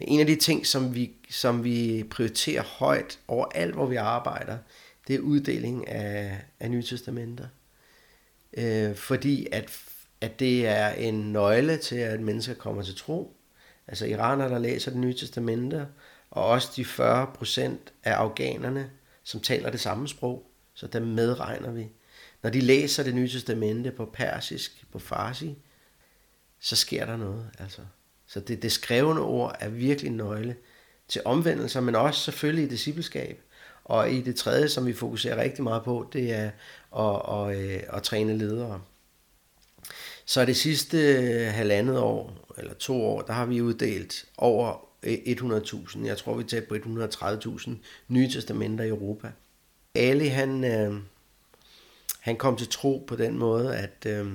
En 0.00 0.20
af 0.20 0.26
de 0.26 0.36
ting, 0.36 0.66
som 0.66 0.94
vi, 0.94 1.10
som 1.30 1.64
vi 1.64 2.04
prioriterer 2.10 2.62
højt 2.62 3.18
over 3.28 3.46
alt, 3.54 3.74
hvor 3.74 3.86
vi 3.86 3.96
arbejder, 3.96 4.58
det 5.08 5.16
er 5.16 5.20
uddeling 5.20 5.88
af, 5.88 6.44
af 6.60 6.70
Nye 6.70 6.82
Testamenter. 6.82 7.46
Øh, 8.56 8.94
fordi 8.94 9.46
at, 9.52 9.78
at 10.20 10.40
det 10.40 10.66
er 10.66 10.88
en 10.88 11.32
nøgle 11.32 11.76
til, 11.76 11.96
at 11.96 12.20
mennesker 12.20 12.54
kommer 12.54 12.82
til 12.82 12.96
tro. 12.96 13.36
Altså 13.88 14.06
iranere, 14.06 14.48
der 14.48 14.58
læser 14.58 14.90
det 14.90 15.00
nye 15.00 15.14
testamenter, 15.14 15.86
og 16.30 16.46
også 16.46 16.72
de 16.76 16.84
40 16.84 17.26
procent 17.34 17.92
af 18.04 18.12
afghanerne, 18.12 18.90
som 19.22 19.40
taler 19.40 19.70
det 19.70 19.80
samme 19.80 20.08
sprog, 20.08 20.51
så 20.82 20.88
dem 20.88 21.02
medregner 21.02 21.70
vi. 21.70 21.88
Når 22.42 22.50
de 22.50 22.60
læser 22.60 23.02
det 23.02 23.14
nye 23.14 23.28
testamente 23.28 23.90
på 23.90 24.04
persisk, 24.04 24.84
på 24.92 24.98
farsi, 24.98 25.58
så 26.60 26.76
sker 26.76 27.06
der 27.06 27.16
noget. 27.16 27.50
Altså. 27.58 27.80
Så 28.26 28.40
det, 28.40 28.62
det 28.62 28.72
skrevne 28.72 29.20
ord 29.20 29.56
er 29.60 29.68
virkelig 29.68 30.12
nøgle 30.12 30.56
til 31.08 31.22
omvendelser, 31.24 31.80
men 31.80 31.94
også 31.94 32.20
selvfølgelig 32.20 32.64
i 32.64 32.68
discipleskab. 32.68 33.42
Og 33.84 34.10
i 34.10 34.20
det 34.20 34.36
tredje, 34.36 34.68
som 34.68 34.86
vi 34.86 34.92
fokuserer 34.92 35.42
rigtig 35.42 35.64
meget 35.64 35.82
på, 35.82 36.08
det 36.12 36.32
er 36.32 36.50
at, 36.98 37.22
at, 37.28 37.56
at, 37.56 37.84
at 37.96 38.02
træne 38.02 38.38
ledere. 38.38 38.82
Så 40.24 40.44
det 40.44 40.56
sidste 40.56 40.98
øh, 40.98 41.52
halvandet 41.52 41.98
år, 41.98 42.46
eller 42.58 42.74
to 42.74 43.02
år, 43.02 43.22
der 43.22 43.32
har 43.32 43.46
vi 43.46 43.60
uddelt 43.60 44.24
over 44.38 44.88
øh, 45.02 45.14
100.000. 45.14 46.06
Jeg 46.06 46.18
tror, 46.18 46.34
vi 46.34 46.44
tæt 46.44 46.64
på 46.64 46.74
130.000 46.74 47.70
nye 48.08 48.30
testamenter 48.30 48.84
i 48.84 48.88
Europa. 48.88 49.32
Ali, 49.94 50.26
han, 50.26 50.64
øh, 50.64 50.94
han 52.20 52.36
kom 52.36 52.56
til 52.56 52.68
tro 52.68 53.04
på 53.06 53.16
den 53.16 53.38
måde, 53.38 53.76
at 53.76 54.06
øh, 54.06 54.32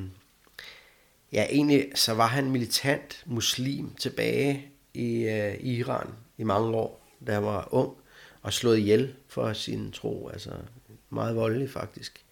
ja, 1.32 1.46
egentlig 1.50 1.92
så 1.96 2.14
var 2.14 2.28
han 2.28 2.52
militant 2.52 3.24
muslim 3.26 3.96
tilbage 4.00 4.72
i 4.94 5.24
øh, 5.24 5.64
Iran 5.64 6.08
i 6.38 6.44
mange 6.44 6.76
år, 6.76 7.08
da 7.28 7.34
han 7.34 7.44
var 7.44 7.68
ung 7.72 7.94
og 8.42 8.54
slået 8.54 8.78
ihjel 8.78 9.14
for 9.28 9.54
sin 9.54 9.92
tro, 9.92 10.30
altså 10.30 10.52
meget 11.10 11.36
voldelig 11.36 11.70
faktisk. 11.70 12.24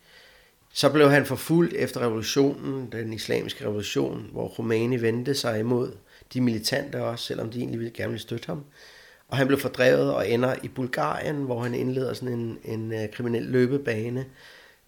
Så 0.73 0.89
blev 0.91 1.09
han 1.09 1.25
forfulgt 1.25 1.73
efter 1.73 2.01
revolutionen, 2.01 2.91
den 2.91 3.13
islamiske 3.13 3.65
revolution, 3.65 4.29
hvor 4.31 4.49
Khomeini 4.49 5.01
vendte 5.01 5.35
sig 5.35 5.59
imod 5.59 5.91
de 6.33 6.41
militante 6.41 7.03
også, 7.03 7.25
selvom 7.25 7.49
de 7.49 7.59
egentlig 7.59 7.79
ville 7.79 7.93
gerne 7.93 8.11
ville 8.11 8.21
støtte 8.21 8.47
ham. 8.47 8.65
Og 9.27 9.37
han 9.37 9.47
blev 9.47 9.59
fordrevet 9.59 10.13
og 10.13 10.29
ender 10.29 10.55
i 10.63 10.67
Bulgarien, 10.67 11.35
hvor 11.35 11.63
han 11.63 11.73
indleder 11.73 12.13
sådan 12.13 12.39
en, 12.39 12.59
en 12.63 12.93
øh, 12.93 13.09
kriminel 13.11 13.43
løbebane 13.43 14.25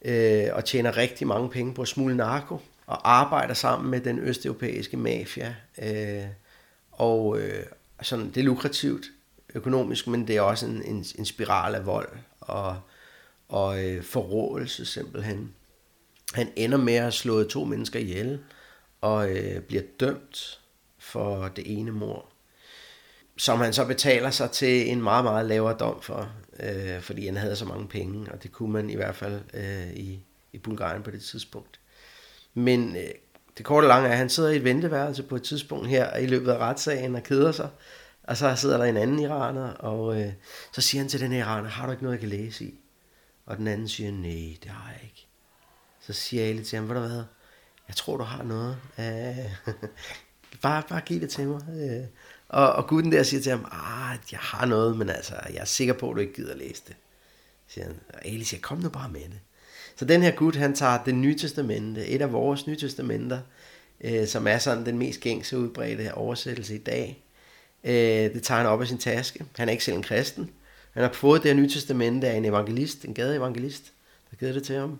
øh, 0.05 0.47
og 0.53 0.65
tjener 0.65 0.97
rigtig 0.97 1.27
mange 1.27 1.49
penge 1.49 1.73
på 1.73 1.81
at 1.81 1.87
smule 1.87 2.17
narko 2.17 2.59
og 2.85 3.11
arbejder 3.11 3.53
sammen 3.53 3.91
med 3.91 4.01
den 4.01 4.19
østeuropæiske 4.19 4.97
mafia. 4.97 5.55
Øh, 5.81 6.25
og 6.91 7.39
øh, 7.39 7.63
sådan, 8.01 8.25
det 8.25 8.37
er 8.37 8.43
lukrativt 8.43 9.05
økonomisk, 9.55 10.07
men 10.07 10.27
det 10.27 10.37
er 10.37 10.41
også 10.41 10.65
en, 10.65 10.83
en, 10.85 11.05
en 11.17 11.25
spiral 11.25 11.75
af 11.75 11.85
vold 11.85 12.09
og, 12.39 12.79
og 13.49 13.85
øh, 13.85 14.03
forrådelse 14.03 14.85
simpelthen. 14.85 15.53
Han 16.33 16.51
ender 16.55 16.77
med 16.77 16.93
at 16.93 17.13
slå 17.13 17.43
to 17.43 17.63
mennesker 17.63 17.99
ihjel 17.99 18.39
og 19.01 19.31
øh, 19.31 19.61
bliver 19.61 19.83
dømt 19.99 20.59
for 20.97 21.47
det 21.47 21.79
ene 21.79 21.91
mor, 21.91 22.25
som 23.37 23.59
han 23.59 23.73
så 23.73 23.85
betaler 23.85 24.31
sig 24.31 24.51
til 24.51 24.91
en 24.91 25.01
meget, 25.01 25.23
meget 25.23 25.45
lavere 25.45 25.77
dom 25.79 26.01
for, 26.01 26.31
øh, 26.59 27.01
fordi 27.01 27.25
han 27.25 27.37
havde 27.37 27.55
så 27.55 27.65
mange 27.65 27.87
penge, 27.87 28.31
og 28.31 28.43
det 28.43 28.51
kunne 28.51 28.71
man 28.73 28.89
i 28.89 28.95
hvert 28.95 29.15
fald 29.15 29.41
øh, 29.53 29.93
i, 29.93 30.19
i 30.53 30.57
Bulgarien 30.57 31.03
på 31.03 31.11
det 31.11 31.21
tidspunkt. 31.21 31.79
Men 32.53 32.95
øh, 32.95 33.09
det 33.57 33.65
korte 33.65 33.85
og 33.85 33.87
lange 33.87 34.07
er, 34.07 34.11
at 34.11 34.17
han 34.17 34.29
sidder 34.29 34.49
i 34.49 34.55
et 34.55 34.63
venteværelse 34.63 35.23
på 35.23 35.35
et 35.35 35.43
tidspunkt 35.43 35.87
her 35.87 36.17
i 36.17 36.25
løbet 36.25 36.51
af 36.51 36.57
retssagen 36.57 37.15
og 37.15 37.23
keder 37.23 37.51
sig. 37.51 37.69
Og 38.23 38.37
så 38.37 38.55
sidder 38.55 38.77
der 38.77 38.85
en 38.85 38.97
anden 38.97 39.19
iraner, 39.19 39.69
og 39.69 40.21
øh, 40.21 40.33
så 40.71 40.81
siger 40.81 41.01
han 41.01 41.09
til 41.09 41.19
den 41.19 41.31
her 41.31 41.39
iraner, 41.39 41.69
har 41.69 41.85
du 41.85 41.91
ikke 41.91 42.03
noget, 42.03 42.13
jeg 42.13 42.19
kan 42.19 42.29
læse 42.29 42.65
i? 42.65 42.79
Og 43.45 43.57
den 43.57 43.67
anden 43.67 43.87
siger, 43.87 44.11
nej, 44.11 44.57
det 44.63 44.71
har 44.71 44.91
jeg 44.91 45.01
ikke. 45.03 45.27
Så 45.99 46.13
siger 46.13 46.45
Ali 46.45 46.63
til 46.63 46.77
ham, 46.77 46.89
ved 46.89 46.95
du 46.95 47.01
hvad, 47.01 47.23
jeg 47.87 47.95
tror, 47.95 48.17
du 48.17 48.23
har 48.23 48.43
noget. 48.43 48.77
Øh, 48.99 49.73
bare, 50.61 50.83
bare 50.89 51.01
giv 51.01 51.21
det 51.21 51.29
til 51.29 51.47
mig. 51.47 51.61
Øh, 51.69 52.05
og, 52.49 52.73
og 52.73 52.87
gutten 52.87 53.11
der 53.11 53.23
siger 53.23 53.41
til 53.41 53.49
ham, 53.49 53.65
ah, 53.71 54.17
jeg 54.31 54.39
har 54.39 54.65
noget, 54.65 54.97
men 54.97 55.09
altså, 55.09 55.33
jeg 55.53 55.59
er 55.61 55.65
sikker 55.65 55.93
på, 55.93 56.09
at 56.09 56.15
du 56.15 56.21
ikke 56.21 56.33
gider 56.33 56.55
læse 56.55 56.81
det. 56.87 56.95
Siger 57.67 57.85
han, 57.85 57.95
og 58.13 58.25
Ali 58.25 58.43
siger, 58.43 58.61
kom 58.61 58.77
nu 58.77 58.89
bare 58.89 59.09
med 59.09 59.21
det. 59.21 59.39
Så 59.95 60.05
den 60.05 60.21
her 60.21 60.31
gut, 60.31 60.55
han 60.55 60.75
tager 60.75 61.03
det 61.03 61.15
nye 61.15 61.37
testamente, 61.37 62.07
et 62.07 62.21
af 62.21 62.33
vores 62.33 62.67
nye 62.67 62.75
testamenter, 62.75 63.39
øh, 64.01 64.27
som 64.27 64.47
er 64.47 64.57
sådan 64.57 64.85
den 64.85 64.97
mest 64.97 65.19
gængse 65.19 65.57
udbredte 65.57 66.13
oversættelse 66.13 66.75
i 66.75 66.77
dag. 66.77 67.23
Øh, 67.83 67.93
det 68.33 68.43
tager 68.43 68.57
han 68.57 68.67
op 68.67 68.81
af 68.81 68.87
sin 68.87 68.97
taske. 68.97 69.45
Han 69.57 69.67
er 69.67 69.71
ikke 69.71 69.83
selv 69.83 69.97
en 69.97 70.03
kristen. 70.03 70.49
Han 70.93 71.03
har 71.03 71.13
fået 71.13 71.43
det 71.43 71.51
her 71.51 71.55
nye 71.55 71.69
testamente 71.69 72.27
af 72.27 72.35
en 72.35 72.45
evangelist, 72.45 73.05
en 73.05 73.13
gadeevangelist, 73.13 73.93
der 74.31 74.37
givet 74.37 74.55
det 74.55 74.63
til 74.63 74.75
ham. 74.75 74.99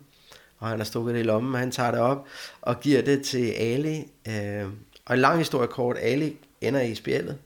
Og 0.58 0.68
han 0.68 0.78
har 0.78 0.84
stukket 0.84 1.14
det 1.14 1.20
i 1.20 1.22
lommen, 1.24 1.54
og 1.54 1.60
han 1.60 1.70
tager 1.70 1.90
det 1.90 2.00
op 2.00 2.26
og 2.60 2.80
giver 2.80 3.02
det 3.02 3.22
til 3.22 3.50
Ali. 3.50 4.08
Øh, 4.28 4.66
og 5.04 5.14
en 5.14 5.20
lang 5.20 5.38
historie 5.38 5.68
kort, 5.68 5.96
Ali 6.00 6.36
ender 6.60 6.80
i 6.80 6.94
spjældet 6.94 7.38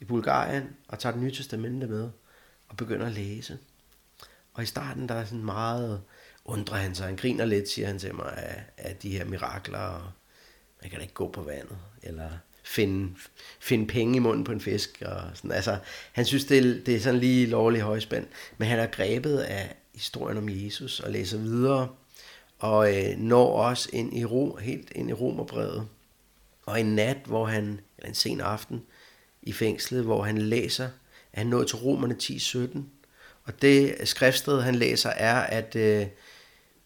i 0.00 0.04
Bulgarien 0.04 0.64
og 0.88 0.98
tager 0.98 1.12
det 1.12 1.22
nye 1.22 1.34
testamente 1.34 1.86
med 1.86 2.10
og 2.68 2.76
begynder 2.76 3.06
at 3.06 3.12
læse. 3.12 3.58
Og 4.54 4.62
i 4.62 4.66
starten 4.66 5.08
der 5.08 5.14
er 5.14 5.24
sådan 5.24 5.44
meget 5.44 6.00
undrer 6.44 6.76
han 6.76 6.94
sig. 6.94 7.06
Han 7.06 7.16
griner 7.16 7.44
lidt, 7.44 7.68
siger 7.68 7.86
han 7.86 7.98
til 7.98 8.14
mig, 8.14 8.32
af, 8.36 8.64
af 8.76 8.96
de 8.96 9.10
her 9.10 9.24
mirakler. 9.24 9.78
Og 9.78 10.02
man 10.82 10.90
kan 10.90 10.98
da 10.98 11.02
ikke 11.02 11.14
gå 11.14 11.30
på 11.30 11.42
vandet, 11.42 11.78
eller 12.02 12.30
finde, 12.62 13.14
finde 13.60 13.86
penge 13.86 14.16
i 14.16 14.18
munden 14.18 14.44
på 14.44 14.52
en 14.52 14.60
fisk. 14.60 15.02
Og 15.06 15.22
sådan. 15.34 15.52
Altså, 15.52 15.78
han 16.12 16.24
synes, 16.24 16.44
det 16.44 16.58
er, 16.58 16.84
det 16.84 16.96
er 16.96 17.00
sådan 17.00 17.20
lige 17.20 17.46
lovlig 17.46 17.80
højspænd. 17.80 18.26
Men 18.58 18.68
han 18.68 18.78
er 18.78 18.86
grebet 18.86 19.38
af 19.38 19.76
historien 19.94 20.38
om 20.38 20.48
Jesus 20.48 21.00
og 21.00 21.10
læser 21.10 21.38
videre. 21.38 21.88
Og 22.58 22.96
øh, 22.96 23.18
når 23.18 23.62
også 23.62 23.88
ind 23.92 24.16
i 24.16 24.24
Rom, 24.24 24.58
helt 24.58 24.92
ind 24.94 25.10
i 25.10 25.12
Romerbrevet. 25.12 25.88
Og 26.70 26.80
en 26.80 26.94
nat, 26.94 27.18
hvor 27.26 27.46
han, 27.46 27.80
eller 27.98 28.08
en 28.08 28.14
sen 28.14 28.40
aften 28.40 28.82
i 29.42 29.52
fængslet, 29.52 30.04
hvor 30.04 30.22
han 30.22 30.38
læser, 30.38 30.84
at 31.32 31.38
han 31.38 31.46
nåede 31.46 31.66
til 31.66 31.76
Romerne 31.76 32.16
10.17. 32.22 32.78
Og 33.44 33.62
det 33.62 34.08
skriftsted, 34.08 34.60
han 34.60 34.74
læser, 34.74 35.10
er, 35.10 35.40
at 35.40 35.76
øh, 35.76 36.06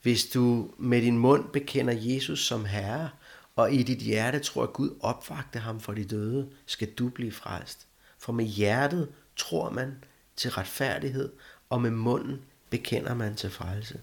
hvis 0.02 0.24
du 0.24 0.70
med 0.78 1.02
din 1.02 1.18
mund 1.18 1.48
bekender 1.52 1.94
Jesus 1.96 2.46
som 2.46 2.64
Herre, 2.64 3.10
og 3.56 3.72
i 3.72 3.82
dit 3.82 3.98
hjerte 3.98 4.38
tror, 4.38 4.62
at 4.62 4.72
Gud 4.72 4.90
opvagte 5.00 5.58
ham 5.58 5.80
for 5.80 5.92
de 5.92 6.04
døde, 6.04 6.48
skal 6.66 6.90
du 6.90 7.08
blive 7.08 7.32
frelst. 7.32 7.86
For 8.18 8.32
med 8.32 8.44
hjertet 8.44 9.08
tror 9.36 9.70
man 9.70 10.04
til 10.36 10.50
retfærdighed, 10.50 11.32
og 11.70 11.82
med 11.82 11.90
munden 11.90 12.40
bekender 12.70 13.14
man 13.14 13.34
til 13.34 13.50
frelse. 13.50 14.00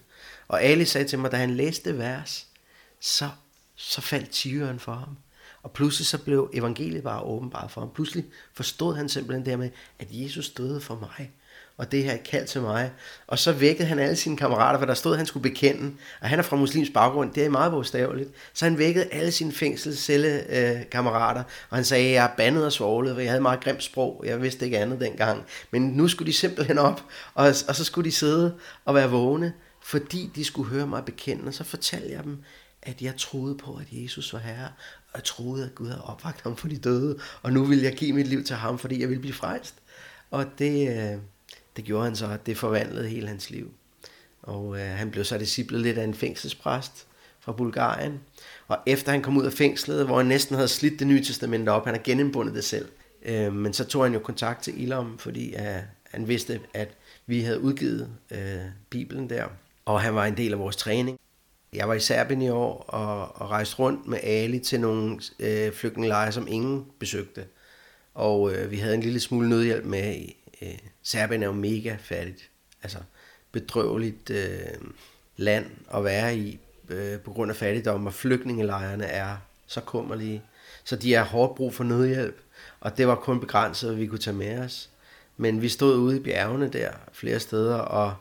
Og 0.48 0.62
Ali 0.62 0.84
sagde 0.84 1.08
til 1.08 1.18
mig, 1.18 1.32
da 1.32 1.36
han 1.36 1.56
læste 1.56 1.98
vers, 1.98 2.46
så, 3.00 3.30
så 3.74 4.00
faldt 4.00 4.30
tyren 4.30 4.78
for 4.78 4.94
ham. 4.94 5.16
Og 5.62 5.70
pludselig 5.70 6.06
så 6.06 6.18
blev 6.18 6.50
evangeliet 6.52 7.02
bare 7.02 7.22
åbenbart 7.22 7.70
for 7.70 7.80
ham. 7.80 7.90
Pludselig 7.94 8.24
forstod 8.54 8.96
han 8.96 9.08
simpelthen 9.08 9.46
det 9.46 9.58
med, 9.58 9.70
at 9.98 10.06
Jesus 10.10 10.50
døde 10.50 10.80
for 10.80 10.94
mig 10.94 11.30
og 11.76 11.92
det 11.92 12.04
her 12.04 12.16
kald 12.16 12.46
til 12.46 12.60
mig. 12.60 12.92
Og 13.26 13.38
så 13.38 13.52
vækkede 13.52 13.88
han 13.88 13.98
alle 13.98 14.16
sine 14.16 14.36
kammerater, 14.36 14.78
for 14.78 14.86
der 14.86 14.94
stod, 14.94 15.12
at 15.12 15.18
han 15.18 15.26
skulle 15.26 15.42
bekende, 15.42 15.92
og 16.20 16.28
han 16.28 16.38
er 16.38 16.42
fra 16.42 16.56
muslims 16.56 16.90
baggrund, 16.90 17.32
det 17.32 17.44
er 17.44 17.50
meget 17.50 17.72
bogstaveligt. 17.72 18.30
Så 18.52 18.64
han 18.64 18.78
vækkede 18.78 19.08
alle 19.12 19.30
sine 19.30 19.52
fængselscelle 19.52 20.58
øh, 20.58 20.90
kammerater, 20.90 21.42
og 21.70 21.76
han 21.76 21.84
sagde, 21.84 22.10
jeg 22.10 22.24
er 22.24 22.36
bandet 22.36 22.66
og 22.66 22.72
svoglet, 22.72 23.14
for 23.14 23.20
jeg 23.20 23.30
havde 23.30 23.42
meget 23.42 23.60
grimt 23.60 23.82
sprog, 23.82 24.22
jeg 24.26 24.42
vidste 24.42 24.64
ikke 24.64 24.78
andet 24.78 25.00
dengang. 25.00 25.44
Men 25.70 25.82
nu 25.82 26.08
skulle 26.08 26.26
de 26.26 26.36
simpelthen 26.36 26.78
op, 26.78 27.04
og, 27.34 27.46
og 27.68 27.76
så 27.76 27.84
skulle 27.84 28.04
de 28.04 28.14
sidde 28.14 28.54
og 28.84 28.94
være 28.94 29.10
vågne, 29.10 29.52
fordi 29.82 30.30
de 30.34 30.44
skulle 30.44 30.70
høre 30.70 30.86
mig 30.86 31.04
bekende, 31.04 31.48
og 31.48 31.54
så 31.54 31.64
fortalte 31.64 32.12
jeg 32.12 32.24
dem, 32.24 32.42
at 32.82 33.02
jeg 33.02 33.16
troede 33.16 33.54
på, 33.54 33.74
at 33.74 33.86
Jesus 33.90 34.32
var 34.32 34.38
herre, 34.38 34.68
og 35.12 35.18
jeg 35.18 35.24
troede, 35.24 35.64
at 35.64 35.74
Gud 35.74 35.86
havde 35.86 36.04
opvagt 36.04 36.40
ham 36.42 36.56
for 36.56 36.68
de 36.68 36.78
døde, 36.78 37.18
og 37.42 37.52
nu 37.52 37.64
ville 37.64 37.84
jeg 37.84 37.92
give 37.92 38.12
mit 38.12 38.28
liv 38.28 38.44
til 38.44 38.56
ham, 38.56 38.78
fordi 38.78 39.00
jeg 39.00 39.08
ville 39.08 39.20
blive 39.20 39.34
frelst. 39.34 39.74
Og 40.30 40.46
det, 40.58 40.88
øh, 40.88 41.18
det 41.76 41.84
gjorde 41.84 42.04
han 42.04 42.16
så, 42.16 42.26
at 42.26 42.46
det 42.46 42.58
forvandlede 42.58 43.08
hele 43.08 43.28
hans 43.28 43.50
liv. 43.50 43.72
Og 44.42 44.78
øh, 44.80 44.86
han 44.86 45.10
blev 45.10 45.24
så 45.24 45.38
disciplet 45.38 45.80
lidt 45.80 45.98
af 45.98 46.04
en 46.04 46.14
fængselspræst 46.14 47.06
fra 47.40 47.52
Bulgarien. 47.52 48.20
Og 48.68 48.78
efter 48.86 49.12
han 49.12 49.22
kom 49.22 49.36
ud 49.36 49.44
af 49.44 49.52
fængslet, 49.52 50.06
hvor 50.06 50.16
han 50.16 50.26
næsten 50.26 50.54
havde 50.54 50.68
slidt 50.68 50.98
det 50.98 51.06
nye 51.06 51.24
testament 51.24 51.68
op, 51.68 51.84
han 51.84 51.94
har 51.94 52.02
genindbundet 52.02 52.54
det 52.54 52.64
selv. 52.64 52.88
Øh, 53.22 53.52
men 53.52 53.72
så 53.72 53.84
tog 53.84 54.04
han 54.04 54.12
jo 54.12 54.18
kontakt 54.18 54.62
til 54.62 54.82
Ilom, 54.82 55.18
fordi 55.18 55.54
øh, 55.54 55.82
han 56.10 56.28
vidste, 56.28 56.60
at 56.74 56.96
vi 57.26 57.40
havde 57.40 57.60
udgivet 57.60 58.08
øh, 58.30 58.60
Bibelen 58.90 59.30
der. 59.30 59.44
Og 59.84 60.00
han 60.00 60.14
var 60.14 60.26
en 60.26 60.36
del 60.36 60.52
af 60.52 60.58
vores 60.58 60.76
træning. 60.76 61.18
Jeg 61.72 61.88
var 61.88 61.94
i 61.94 62.00
Serbien 62.00 62.42
i 62.42 62.48
år 62.48 62.84
og, 62.88 63.40
og 63.40 63.50
rejste 63.50 63.76
rundt 63.76 64.06
med 64.06 64.18
Ali 64.22 64.58
til 64.58 64.80
nogle 64.80 65.20
øh, 65.38 65.72
flygtningelejre, 65.72 66.32
som 66.32 66.48
ingen 66.48 66.86
besøgte. 66.98 67.44
Og 68.14 68.52
øh, 68.52 68.70
vi 68.70 68.76
havde 68.76 68.94
en 68.94 69.00
lille 69.00 69.20
smule 69.20 69.48
nødhjælp 69.48 69.84
med 69.84 70.26
øh, 70.62 70.78
Serbien 71.02 71.42
er 71.42 71.46
jo 71.46 71.52
mega 71.52 71.96
fattigt. 72.00 72.50
Altså 72.82 72.98
bedrøveligt 73.52 74.30
øh, 74.30 74.58
land 75.36 75.66
at 75.94 76.04
være 76.04 76.36
i 76.36 76.60
øh, 76.88 77.20
på 77.20 77.32
grund 77.32 77.50
af 77.50 77.56
fattigdom, 77.56 78.06
og 78.06 78.14
flygtningelejrene 78.14 79.04
er 79.04 79.36
så 79.66 79.80
kummerlige. 79.80 80.42
Så 80.84 80.96
de 80.96 81.12
har 81.12 81.24
hårdt 81.24 81.54
brug 81.54 81.74
for 81.74 81.84
nødhjælp, 81.84 82.40
og 82.80 82.98
det 82.98 83.06
var 83.06 83.14
kun 83.14 83.40
begrænset, 83.40 83.90
hvad 83.90 83.98
vi 83.98 84.06
kunne 84.06 84.18
tage 84.18 84.36
med 84.36 84.58
os. 84.58 84.90
Men 85.36 85.62
vi 85.62 85.68
stod 85.68 85.96
ude 85.96 86.16
i 86.16 86.20
bjergene 86.20 86.68
der 86.68 86.90
flere 87.12 87.40
steder, 87.40 87.74
og, 87.74 88.14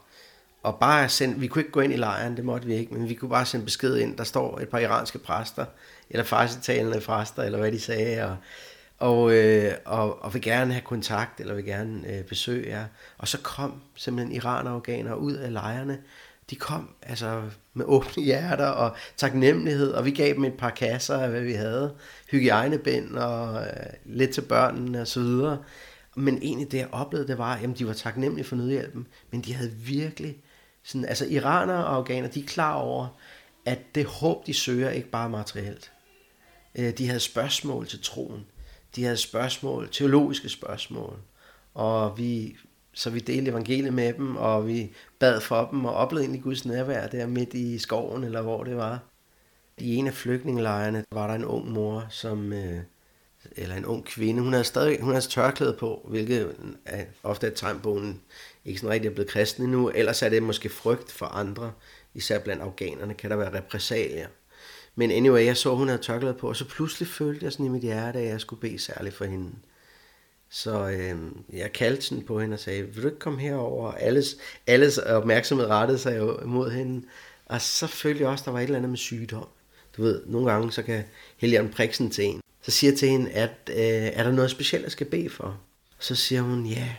og 0.63 0.80
bare 0.80 1.10
sende, 1.10 1.39
vi 1.39 1.48
kunne 1.48 1.62
ikke 1.62 1.72
gå 1.72 1.80
ind 1.80 1.94
i 1.94 1.98
lejren, 1.98 2.38
det 2.38 2.46
måtte 2.46 2.68
vi 2.68 2.74
ikke, 2.74 2.94
men 2.94 3.10
vi 3.10 3.13
kunne 3.13 3.30
bare 3.30 3.46
sende 3.46 3.65
besked 3.65 3.98
ind, 3.98 4.18
der 4.18 4.24
står 4.24 4.60
et 4.60 4.70
par 4.70 4.80
iranske 4.80 5.20
præster, 5.20 5.65
eller 6.10 6.24
farsitalende 6.24 7.01
præster, 7.01 7.44
eller 7.44 7.60
hvad 7.60 7.72
de 7.72 7.80
sagde, 7.80 8.25
og 8.25 8.38
og, 9.01 9.34
øh, 9.34 9.74
og, 9.86 10.24
og 10.24 10.34
vil 10.34 10.41
gerne 10.41 10.74
have 10.74 10.82
kontakt, 10.82 11.39
eller 11.39 11.53
vil 11.53 11.65
gerne 11.65 12.18
øh, 12.18 12.24
besøge 12.24 12.70
jer. 12.70 12.86
Og 13.18 13.27
så 13.27 13.38
kom 13.44 13.82
simpelthen 13.96 14.36
iraner 14.36 15.16
ud 15.16 15.33
af 15.33 15.53
lejrene. 15.53 16.00
De 16.50 16.55
kom 16.55 16.90
altså 17.01 17.42
med 17.74 17.86
åbne 17.88 18.24
hjerter 18.29 18.68
og 18.68 18.96
taknemmelighed, 19.18 19.92
og 19.92 20.05
vi 20.05 20.12
gav 20.12 20.33
dem 20.33 20.44
et 20.44 20.53
par 20.53 20.70
kasser 20.70 21.18
af, 21.18 21.29
hvad 21.29 21.42
vi 21.42 21.53
havde. 21.53 21.94
Hygiejnebind 22.31 23.16
og 23.16 23.62
øh, 23.62 23.94
lidt 24.05 24.31
til 24.31 24.42
børnene 24.42 25.01
og 25.01 25.07
så 25.07 25.20
videre. 25.20 25.57
Men 26.16 26.40
egentlig 26.42 26.72
det, 26.72 26.77
jeg 26.77 26.88
oplevede, 26.92 27.27
det 27.27 27.38
var, 27.38 27.53
at 27.53 27.79
de 27.79 27.88
var 27.88 27.94
taknemmelige 27.94 28.46
for 28.46 28.55
nødhjælpen, 28.55 29.07
men 29.31 29.42
de 29.42 29.53
havde 29.53 29.72
virkelig 29.72 30.38
sådan, 30.83 31.05
altså 31.05 31.25
iraner 31.25 31.77
og 31.77 31.96
afghaner, 31.96 32.27
de 32.27 32.39
er 32.39 32.48
klar 32.48 32.74
over, 32.74 33.07
at 33.65 33.79
det 33.96 34.05
håb, 34.05 34.48
de 34.48 34.53
søger, 34.53 34.89
ikke 34.89 35.09
bare 35.09 35.29
materielt. 35.29 35.91
Øh, 36.75 36.98
de 36.98 37.07
havde 37.07 37.20
spørgsmål 37.20 37.87
til 37.87 38.01
troen 38.03 38.46
de 38.96 39.03
havde 39.03 39.17
spørgsmål, 39.17 39.89
teologiske 39.91 40.50
spørgsmål, 40.50 41.17
og 41.74 42.17
vi, 42.17 42.57
så 42.94 43.09
vi 43.09 43.20
delte 43.20 43.51
evangeliet 43.51 43.94
med 43.94 44.13
dem, 44.13 44.35
og 44.35 44.67
vi 44.67 44.91
bad 45.20 45.41
for 45.41 45.67
dem, 45.72 45.85
og 45.85 45.94
oplevede 45.94 46.25
egentlig 46.25 46.44
Guds 46.44 46.65
nærvær 46.65 47.07
der 47.07 47.27
midt 47.27 47.53
i 47.53 47.79
skoven, 47.79 48.24
eller 48.24 48.41
hvor 48.41 48.63
det 48.63 48.77
var. 48.77 49.00
I 49.77 49.96
en 49.96 50.07
af 50.07 50.13
flygtningelejrene 50.13 51.03
var 51.11 51.27
der 51.27 51.33
en 51.33 51.46
ung 51.46 51.72
mor, 51.72 52.05
som, 52.09 52.53
øh, 52.53 52.79
eller 53.51 53.75
en 53.75 53.85
ung 53.85 54.05
kvinde, 54.05 54.41
hun 54.41 54.53
havde 54.53 54.63
stadig 54.63 55.01
hun 55.01 55.13
havde 55.13 55.25
tørklæde 55.25 55.77
på, 55.79 56.05
hvilket 56.09 56.55
er 56.85 57.05
ofte 57.24 57.48
et 57.48 57.53
tegn 57.55 57.79
på, 57.79 57.94
hun 57.94 58.22
ikke 58.66 58.80
sådan 58.80 58.94
rigtig 58.94 59.10
er 59.10 59.14
blevet 59.14 59.30
kristne 59.30 59.66
endnu, 59.66 59.90
ellers 59.90 60.22
er 60.22 60.30
det 60.30 60.44
måske 60.44 60.70
frygt 60.70 61.12
for 61.12 61.26
andre, 61.26 61.74
især 62.14 62.40
blandt 62.40 62.62
afghanerne 62.62 63.14
kan 63.14 63.30
der 63.30 63.36
være 63.36 63.58
repressalier. 63.58 64.28
Men 64.96 65.12
anyway, 65.12 65.46
jeg 65.46 65.58
så, 65.58 65.76
hun 65.76 65.88
havde 65.88 66.02
tørklæde 66.02 66.34
på, 66.34 66.48
og 66.48 66.56
så 66.56 66.66
pludselig 66.66 67.08
følte 67.08 67.46
jeg 67.46 67.52
sådan 67.52 67.66
i 67.66 67.70
mit 67.70 67.82
hjerte, 67.82 68.20
at 68.20 68.26
jeg 68.26 68.42
skulle 68.42 68.60
bede 68.60 68.80
særligt 68.80 69.16
for 69.16 69.26
hende. 69.26 69.52
Så 70.50 70.90
øh, 70.90 71.18
jeg 71.54 71.74
kaldte 71.74 72.02
sådan 72.02 72.24
på 72.24 72.40
hende 72.40 72.54
og 72.56 72.60
sagde, 72.60 72.84
vil 72.84 73.04
du 73.04 73.08
ikke 73.08 73.20
komme 73.20 73.40
herover? 73.40 73.92
Alles, 73.92 74.38
alles 74.68 74.98
opmærksomhed 74.98 75.68
rettede 75.68 76.00
sig 76.00 76.18
jo 76.18 76.40
mod 76.46 76.72
hende. 76.72 77.08
Og 77.46 77.62
så 77.62 77.88
følte 77.88 78.22
jeg 78.22 78.30
også, 78.30 78.42
at 78.42 78.46
der 78.46 78.52
var 78.52 78.60
et 78.60 78.64
eller 78.64 78.78
andet 78.78 78.90
med 78.90 78.98
sygdom. 78.98 79.48
Du 79.98 80.02
ved, 80.02 80.22
nogle 80.26 80.52
gange 80.52 80.72
så 80.72 80.84
kan 80.84 81.04
Helion 81.38 81.70
prikse 81.70 82.10
til 82.10 82.26
en. 82.26 82.42
Så 82.62 82.72
siger 82.72 82.92
jeg 82.92 83.00
til 83.00 83.10
hende, 83.10 83.32
at 83.32 83.70
øh, 83.70 83.76
er 83.78 84.24
der 84.24 84.32
noget 84.32 84.52
specielt, 84.52 84.84
jeg 84.84 84.92
skal 84.92 85.08
bede 85.08 85.30
for? 85.30 85.60
Så 86.00 86.16
siger 86.16 86.42
hun, 86.42 86.66
ja, 86.66 86.96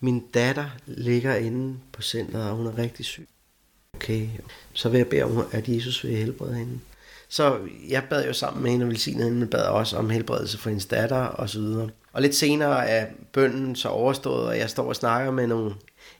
min 0.00 0.20
datter 0.34 0.66
ligger 0.86 1.34
inde 1.34 1.78
på 1.92 2.02
centret, 2.02 2.50
og 2.50 2.56
hun 2.56 2.66
er 2.66 2.78
rigtig 2.78 3.04
syg. 3.04 3.28
Okay, 3.94 4.28
så 4.72 4.88
vil 4.88 4.98
jeg 4.98 5.08
bede 5.08 5.22
om, 5.22 5.46
at 5.52 5.68
Jesus 5.68 6.04
vil 6.04 6.16
helbrede 6.16 6.54
hende. 6.54 6.80
Så 7.28 7.58
jeg 7.88 8.04
bad 8.10 8.26
jo 8.26 8.32
sammen 8.32 8.62
med 8.62 8.70
hende 8.70 8.84
og 8.84 8.88
velsignede 8.88 9.24
hende, 9.24 9.38
men 9.38 9.48
bad 9.48 9.62
også 9.62 9.96
om 9.96 10.10
helbredelse 10.10 10.58
for 10.58 10.70
hendes 10.70 10.86
datter 10.86 11.16
og 11.16 11.50
så 11.50 11.58
videre. 11.60 11.90
Og 12.12 12.22
lidt 12.22 12.34
senere 12.34 12.88
er 12.88 13.06
bønden 13.32 13.76
så 13.76 13.88
overstået, 13.88 14.46
og 14.46 14.58
jeg 14.58 14.70
står 14.70 14.88
og 14.88 14.96
snakker 14.96 15.32
med 15.32 15.46
nogle, 15.46 15.74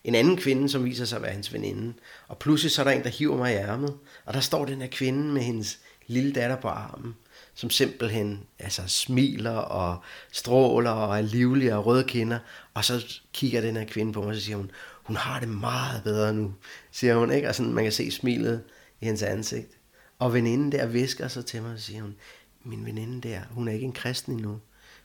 en 0.05 0.15
anden 0.15 0.37
kvinde, 0.37 0.69
som 0.69 0.85
viser 0.85 1.05
sig 1.05 1.17
at 1.17 1.23
være 1.23 1.33
hans 1.33 1.53
veninde. 1.53 1.93
Og 2.29 2.39
pludselig 2.39 2.73
så 2.73 2.83
er 2.83 2.85
der 2.85 2.93
en, 2.93 3.03
der 3.03 3.09
hiver 3.09 3.37
mig 3.37 3.53
i 3.53 3.57
ærmet, 3.57 3.95
og 4.25 4.35
der 4.35 4.41
står 4.41 4.65
den 4.65 4.81
her 4.81 4.89
kvinde 4.89 5.33
med 5.33 5.43
hendes 5.43 5.79
lille 6.07 6.33
datter 6.33 6.57
på 6.57 6.69
armen, 6.69 7.15
som 7.55 7.71
simpelthen 7.71 8.41
altså, 8.59 8.83
smiler 8.87 9.57
og 9.57 10.03
stråler 10.33 10.91
og 10.91 11.19
er 11.19 11.23
livlig 11.23 11.75
og 11.75 11.87
røde 11.87 12.05
kinder. 12.05 12.39
Og 12.81 12.85
så 12.85 13.21
kigger 13.33 13.61
den 13.61 13.77
her 13.77 13.85
kvinde 13.85 14.13
på 14.13 14.21
mig, 14.21 14.29
og 14.29 14.35
så 14.35 14.41
siger 14.41 14.57
hun, 14.57 14.71
hun 15.03 15.17
har 15.17 15.41
det 15.41 15.49
meget 15.49 16.03
bedre 16.05 16.35
nu, 16.35 16.55
siger 16.91 17.17
hun, 17.17 17.33
ikke? 17.33 17.49
Og 17.49 17.55
sådan, 17.55 17.73
man 17.73 17.85
kan 17.85 17.93
se 17.93 18.11
smilet 18.11 18.65
i 19.01 19.05
hendes 19.05 19.23
ansigt. 19.23 19.79
Og 20.19 20.35
veninden 20.35 20.73
der 20.73 20.87
visker 20.87 21.29
så 21.29 21.43
til 21.43 21.63
mig 21.63 21.73
og 21.73 21.81
siger 21.81 22.03
hun, 22.03 22.17
min 22.65 22.87
veninde 22.87 23.29
der, 23.29 23.41
hun 23.51 23.69
er 23.69 23.73
ikke 23.73 23.85
en 23.85 23.93
kristen 23.93 24.33
endnu. 24.33 24.61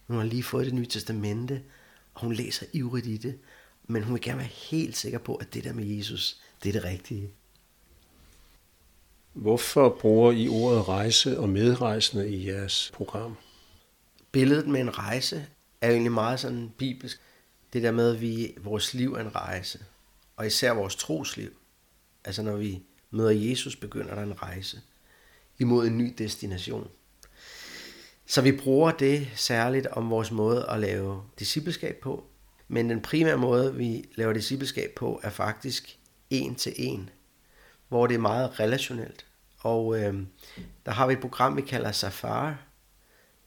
Hun 0.08 0.18
har 0.18 0.24
lige 0.24 0.44
fået 0.44 0.66
det 0.66 0.74
nye 0.74 0.86
testamente, 0.86 1.62
og 2.14 2.22
hun 2.22 2.34
læser 2.34 2.66
ivrigt 2.74 3.08
i 3.08 3.18
det. 3.18 3.40
Men 3.88 4.04
hun 4.04 4.14
vil 4.14 4.22
gerne 4.22 4.40
være 4.40 4.48
helt 4.48 4.98
sikker 4.98 5.20
på, 5.20 5.36
at 5.36 5.54
det 5.54 5.64
der 5.64 5.74
med 5.74 5.86
Jesus, 5.86 6.38
det 6.64 6.70
er 6.70 6.74
det 6.74 6.84
rigtige. 6.84 7.30
Hvorfor 9.34 9.98
bruger 10.02 10.32
I 10.32 10.48
ordet 10.48 10.88
rejse 10.88 11.40
og 11.40 11.50
medrejsende 11.50 12.30
i 12.30 12.48
jeres 12.48 12.92
program? 12.94 13.38
Billedet 14.32 14.68
med 14.68 14.82
en 14.82 14.98
rejse 14.98 15.46
er 15.82 15.90
egentlig 15.90 16.12
meget 16.12 16.40
sådan 16.40 16.72
bibelsk. 16.78 17.22
Det 17.76 17.84
der 17.84 17.92
med, 17.92 18.16
at 18.16 18.22
vi, 18.22 18.58
vores 18.58 18.94
liv 18.94 19.14
er 19.14 19.20
en 19.20 19.36
rejse. 19.36 19.80
Og 20.36 20.48
især 20.48 20.72
vores 20.72 20.96
trosliv. 20.96 21.50
Altså 22.26 22.42
når 22.42 22.56
vi 22.56 22.84
møder 23.12 23.32
Jesus, 23.32 23.76
begynder 23.76 24.16
der 24.16 24.24
en 24.24 24.42
rejse 24.42 24.82
imod 25.60 25.88
en 25.88 25.98
ny 25.98 26.14
destination. 26.18 26.90
Så 28.26 28.42
vi 28.42 28.52
bruger 28.52 28.92
det 28.92 29.28
særligt 29.36 29.88
om 29.88 30.10
vores 30.10 30.32
måde 30.32 30.66
at 30.70 30.80
lave 30.80 31.24
discipleskab 31.40 32.00
på. 32.02 32.24
Men 32.68 32.90
den 32.90 33.02
primære 33.02 33.38
måde, 33.38 33.76
vi 33.76 34.06
laver 34.16 34.34
discipleskab 34.34 34.92
på, 34.96 35.20
er 35.24 35.30
faktisk 35.30 35.98
en 36.30 36.56
til 36.56 36.74
en, 36.76 37.10
hvor 37.88 38.08
det 38.08 38.16
er 38.16 38.20
meget 38.20 38.60
relationelt. 38.60 39.26
Og 39.60 40.00
øh, 40.00 40.14
der 40.86 40.92
har 40.92 41.08
vi 41.08 41.14
et 41.14 41.22
program, 41.22 41.58
vi 41.58 41.62
kalder 41.62 41.92
Safari, 41.92 42.54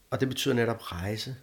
og 0.09 0.19
det 0.19 0.27
betyder 0.27 0.53
netop 0.53 0.91
rejse. 0.91 1.35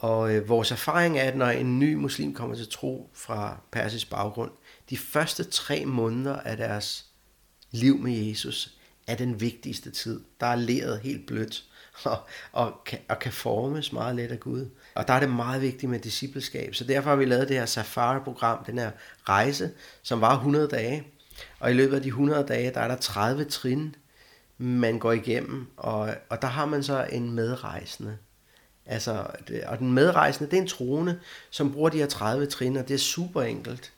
Og 0.00 0.34
øh, 0.34 0.48
vores 0.48 0.70
erfaring 0.70 1.18
er, 1.18 1.22
at 1.22 1.36
når 1.36 1.46
en 1.46 1.78
ny 1.78 1.94
muslim 1.94 2.34
kommer 2.34 2.56
til 2.56 2.68
tro 2.68 3.10
fra 3.14 3.60
persisk 3.70 4.10
baggrund, 4.10 4.50
de 4.90 4.96
første 4.96 5.44
tre 5.44 5.86
måneder 5.86 6.36
af 6.36 6.56
deres 6.56 7.06
liv 7.70 7.98
med 7.98 8.12
Jesus 8.12 8.78
er 9.06 9.14
den 9.14 9.40
vigtigste 9.40 9.90
tid. 9.90 10.20
Der 10.40 10.46
er 10.46 10.56
leret 10.56 11.00
helt 11.00 11.26
blødt 11.26 11.64
og, 12.04 12.18
og, 12.52 12.74
kan, 12.86 12.98
og 13.08 13.18
kan 13.18 13.32
formes 13.32 13.92
meget 13.92 14.16
let 14.16 14.32
af 14.32 14.40
Gud. 14.40 14.70
Og 14.94 15.08
der 15.08 15.14
er 15.14 15.20
det 15.20 15.30
meget 15.30 15.62
vigtigt 15.62 15.90
med 15.90 15.98
discipleskab. 16.00 16.74
Så 16.74 16.84
derfor 16.84 17.10
har 17.10 17.16
vi 17.16 17.24
lavet 17.24 17.48
det 17.48 17.56
her 17.56 17.66
safari-program, 17.66 18.64
den 18.64 18.78
her 18.78 18.90
rejse, 19.28 19.70
som 20.02 20.20
var 20.20 20.34
100 20.34 20.68
dage. 20.68 21.06
Og 21.58 21.70
i 21.70 21.74
løbet 21.74 21.96
af 21.96 22.02
de 22.02 22.08
100 22.08 22.46
dage, 22.46 22.70
der 22.70 22.80
er 22.80 22.88
der 22.88 22.96
30 22.96 23.44
trin 23.44 23.94
man 24.58 24.98
går 24.98 25.12
igennem, 25.12 25.66
og, 25.76 26.14
og 26.28 26.42
der 26.42 26.48
har 26.48 26.66
man 26.66 26.82
så 26.82 27.06
en 27.12 27.32
medrejsende. 27.32 28.18
Altså, 28.90 29.26
det, 29.48 29.64
og 29.64 29.78
den 29.78 29.92
medrejsende, 29.92 30.50
det 30.50 30.56
er 30.56 30.62
en 30.62 30.68
trone, 30.68 31.20
som 31.50 31.72
bruger 31.72 31.90
de 31.90 31.98
her 31.98 32.06
30 32.06 32.46
trin, 32.46 32.76
og 32.76 32.88
det 32.88 32.94
er 32.94 32.98
super 32.98 33.42
enkelt. 33.42 33.92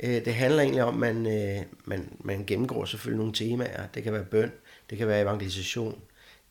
Øh, 0.00 0.24
det 0.24 0.34
handler 0.34 0.62
egentlig 0.62 0.82
om, 0.82 1.02
at 1.02 1.14
man, 1.14 1.26
øh, 1.26 1.62
man, 1.84 2.16
man 2.20 2.44
gennemgår 2.46 2.84
selvfølgelig 2.84 3.18
nogle 3.18 3.32
temaer. 3.32 3.86
Det 3.94 4.02
kan 4.02 4.12
være 4.12 4.24
bøn, 4.24 4.52
det 4.90 4.98
kan 4.98 5.08
være 5.08 5.20
evangelisation, 5.20 6.00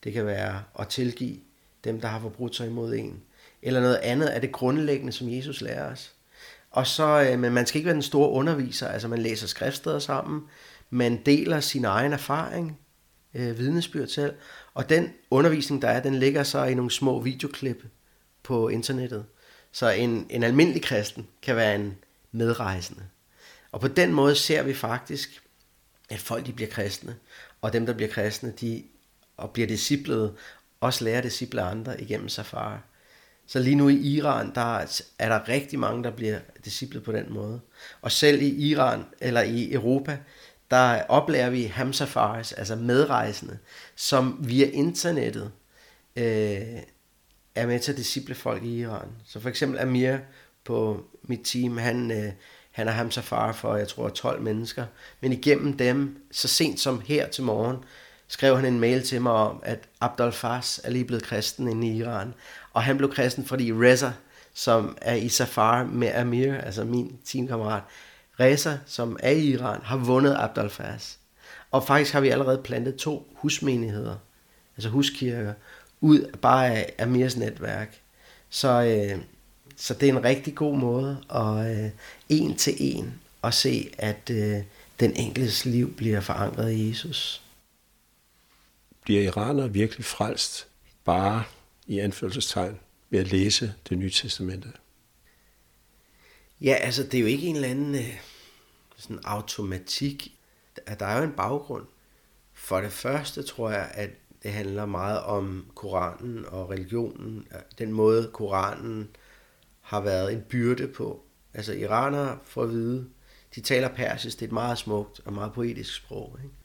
det 0.03 0.13
kan 0.13 0.25
være 0.25 0.63
at 0.79 0.87
tilgive 0.87 1.37
dem, 1.83 2.01
der 2.01 2.07
har 2.07 2.19
forbrudt 2.19 2.55
sig 2.55 2.67
imod 2.67 2.93
en. 2.93 3.21
Eller 3.61 3.81
noget 3.81 3.95
andet 3.95 4.27
af 4.27 4.41
det 4.41 4.51
grundlæggende, 4.51 5.11
som 5.11 5.29
Jesus 5.29 5.61
lærer 5.61 5.91
os. 5.91 6.13
Og 6.71 6.87
så, 6.87 7.21
øh, 7.21 7.39
men 7.39 7.53
man 7.53 7.65
skal 7.65 7.79
ikke 7.79 7.87
være 7.87 7.95
den 7.95 8.01
store 8.01 8.29
underviser, 8.29 8.87
altså 8.87 9.07
man 9.07 9.19
læser 9.19 9.47
skriftsteder 9.47 9.99
sammen, 9.99 10.41
man 10.89 11.21
deler 11.25 11.59
sin 11.59 11.85
egen 11.85 12.13
erfaring, 12.13 12.79
øh, 13.33 13.59
vidnesbyrd 13.59 14.07
selv, 14.07 14.33
og 14.73 14.89
den 14.89 15.13
undervisning, 15.29 15.81
der 15.81 15.87
er, 15.87 16.01
den 16.01 16.15
ligger 16.15 16.43
så 16.43 16.63
i 16.63 16.73
nogle 16.73 16.91
små 16.91 17.19
videoklip 17.19 17.83
på 18.43 18.69
internettet. 18.69 19.25
Så 19.71 19.89
en, 19.89 20.27
en 20.29 20.43
almindelig 20.43 20.81
kristen 20.81 21.27
kan 21.41 21.55
være 21.55 21.75
en 21.75 21.97
medrejsende. 22.31 23.03
Og 23.71 23.81
på 23.81 23.87
den 23.87 24.13
måde 24.13 24.35
ser 24.35 24.63
vi 24.63 24.73
faktisk, 24.73 25.43
at 26.09 26.19
folk 26.19 26.45
de 26.45 26.53
bliver 26.53 26.69
kristne, 26.69 27.15
og 27.61 27.73
dem, 27.73 27.85
der 27.85 27.93
bliver 27.93 28.11
kristne, 28.11 28.53
de 28.61 28.83
og 29.37 29.51
bliver 29.51 29.67
disciplet, 29.67 30.35
også 30.79 31.03
lærer 31.03 31.21
disciple 31.21 31.61
andre 31.61 32.01
igennem 32.01 32.29
safari. 32.29 32.77
Så 33.47 33.59
lige 33.59 33.75
nu 33.75 33.89
i 33.89 33.95
Iran, 33.95 34.55
der 34.55 35.01
er 35.19 35.29
der 35.29 35.47
rigtig 35.47 35.79
mange, 35.79 36.03
der 36.03 36.11
bliver 36.11 36.39
disciplet 36.65 37.03
på 37.03 37.11
den 37.11 37.25
måde. 37.33 37.61
Og 38.01 38.11
selv 38.11 38.41
i 38.41 38.69
Iran, 38.69 39.05
eller 39.21 39.41
i 39.41 39.73
Europa, 39.73 40.17
der 40.71 41.03
oplærer 41.09 41.49
vi 41.49 41.63
hamsafaris, 41.63 42.51
altså 42.51 42.75
medrejsende, 42.75 43.57
som 43.95 44.37
via 44.39 44.65
internettet 44.65 45.51
øh, 46.15 46.79
er 47.55 47.67
med 47.67 47.79
til 47.79 47.91
at 47.91 47.97
disciple 47.97 48.35
folk 48.35 48.63
i 48.63 48.79
Iran. 48.79 49.07
Så 49.25 49.39
for 49.39 49.49
eksempel 49.49 49.79
Amir 49.79 50.17
på 50.65 51.05
mit 51.23 51.39
team, 51.43 51.77
han, 51.77 52.11
øh, 52.11 52.31
han 52.71 52.87
er 52.87 52.91
hamsafar 52.91 53.51
for, 53.51 53.75
jeg 53.75 53.87
tror, 53.87 54.09
12 54.09 54.41
mennesker. 54.41 54.85
Men 55.21 55.33
igennem 55.33 55.77
dem, 55.77 56.17
så 56.31 56.47
sent 56.47 56.79
som 56.79 57.01
her 57.05 57.27
til 57.27 57.43
morgen, 57.43 57.77
skrev 58.27 58.55
han 58.55 58.65
en 58.65 58.79
mail 58.79 59.03
til 59.03 59.21
mig 59.21 59.31
om, 59.31 59.59
at 59.63 59.79
Abdel 60.01 60.31
Fars 60.31 60.79
er 60.83 60.89
lige 60.89 61.05
blevet 61.05 61.23
kristen 61.23 61.67
inde 61.67 61.87
i 61.87 61.97
Iran. 61.97 62.33
Og 62.73 62.83
han 62.83 62.97
blev 62.97 63.13
kristen, 63.13 63.45
fordi 63.45 63.73
Reza, 63.73 64.11
som 64.53 64.97
er 65.01 65.15
i 65.15 65.29
safar 65.29 65.83
med 65.83 66.11
Amir, 66.15 66.55
altså 66.55 66.83
min 66.83 67.19
teamkammerat, 67.25 67.83
Reza, 68.39 68.77
som 68.85 69.17
er 69.19 69.31
i 69.31 69.45
Iran, 69.45 69.81
har 69.83 69.97
vundet 69.97 70.35
Abdel 70.39 70.69
Fas. 70.69 71.17
Og 71.71 71.87
faktisk 71.87 72.13
har 72.13 72.21
vi 72.21 72.29
allerede 72.29 72.61
plantet 72.63 72.95
to 72.95 73.35
husmenigheder, 73.35 74.15
altså 74.77 74.89
huskirker, 74.89 75.53
ud 76.01 76.37
bare 76.41 76.67
af 76.67 76.93
Amirs 76.99 77.37
netværk. 77.37 78.01
Så, 78.49 78.81
øh, 78.83 79.21
så 79.75 79.93
det 79.93 80.09
er 80.09 80.13
en 80.13 80.23
rigtig 80.23 80.55
god 80.55 80.77
måde 80.77 81.17
at 81.29 81.83
øh, 81.83 81.89
en 82.29 82.55
til 82.55 82.75
en 82.79 83.13
at 83.43 83.53
se, 83.53 83.91
at 83.97 84.29
øh, 84.29 84.57
den 84.99 85.15
enkeltes 85.15 85.65
liv 85.65 85.95
bliver 85.95 86.19
forankret 86.19 86.71
i 86.71 86.89
Jesus 86.89 87.41
bliver 89.03 89.21
iraner 89.23 89.67
virkelig 89.67 90.05
frelst 90.05 90.67
bare 91.03 91.43
i 91.87 91.99
anførselstegn 91.99 92.79
ved 93.09 93.19
at 93.19 93.31
læse 93.31 93.73
det 93.89 93.97
nye 93.97 94.09
testamente? 94.09 94.67
Ja, 96.61 96.73
altså 96.73 97.03
det 97.03 97.13
er 97.13 97.21
jo 97.21 97.27
ikke 97.27 97.47
en 97.47 97.55
eller 97.55 97.67
anden 97.67 97.95
øh, 97.95 98.21
sådan 98.97 99.19
automatik. 99.23 100.37
Der 100.99 101.05
er 101.05 101.17
jo 101.17 101.23
en 101.23 101.31
baggrund. 101.31 101.85
For 102.53 102.81
det 102.81 102.91
første 102.91 103.43
tror 103.43 103.69
jeg, 103.69 103.91
at 103.93 104.09
det 104.43 104.51
handler 104.51 104.85
meget 104.85 105.21
om 105.21 105.71
Koranen 105.75 106.45
og 106.45 106.69
religionen. 106.69 107.47
Den 107.77 107.93
måde, 107.93 108.29
Koranen 108.33 109.09
har 109.81 110.01
været 110.01 110.33
en 110.33 110.41
byrde 110.41 110.87
på. 110.87 111.23
Altså 111.53 111.73
iranere 111.73 112.39
får 112.43 112.63
at 112.63 112.69
vide, 112.69 113.09
de 113.55 113.61
taler 113.61 113.87
persisk, 113.87 114.39
det 114.39 114.45
er 114.45 114.49
et 114.49 114.53
meget 114.53 114.77
smukt 114.77 115.21
og 115.25 115.33
meget 115.33 115.53
poetisk 115.53 115.95
sprog. 115.95 116.37
Ikke? 116.43 116.55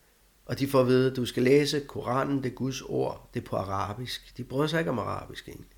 Og 0.47 0.59
de 0.59 0.69
får 0.69 0.81
at 0.81 0.87
vide, 0.87 1.11
at 1.11 1.17
du 1.17 1.27
skal 1.27 1.43
læse 1.43 1.81
Koranen, 1.81 2.43
det 2.43 2.51
er 2.51 2.55
Guds 2.55 2.83
ord, 2.83 3.31
det 3.35 3.43
er 3.43 3.47
på 3.47 3.57
arabisk. 3.57 4.37
De 4.37 4.45
bryder 4.45 4.67
sig 4.67 4.79
ikke 4.79 4.91
om 4.91 4.99
arabisk 4.99 5.49
egentlig. 5.49 5.77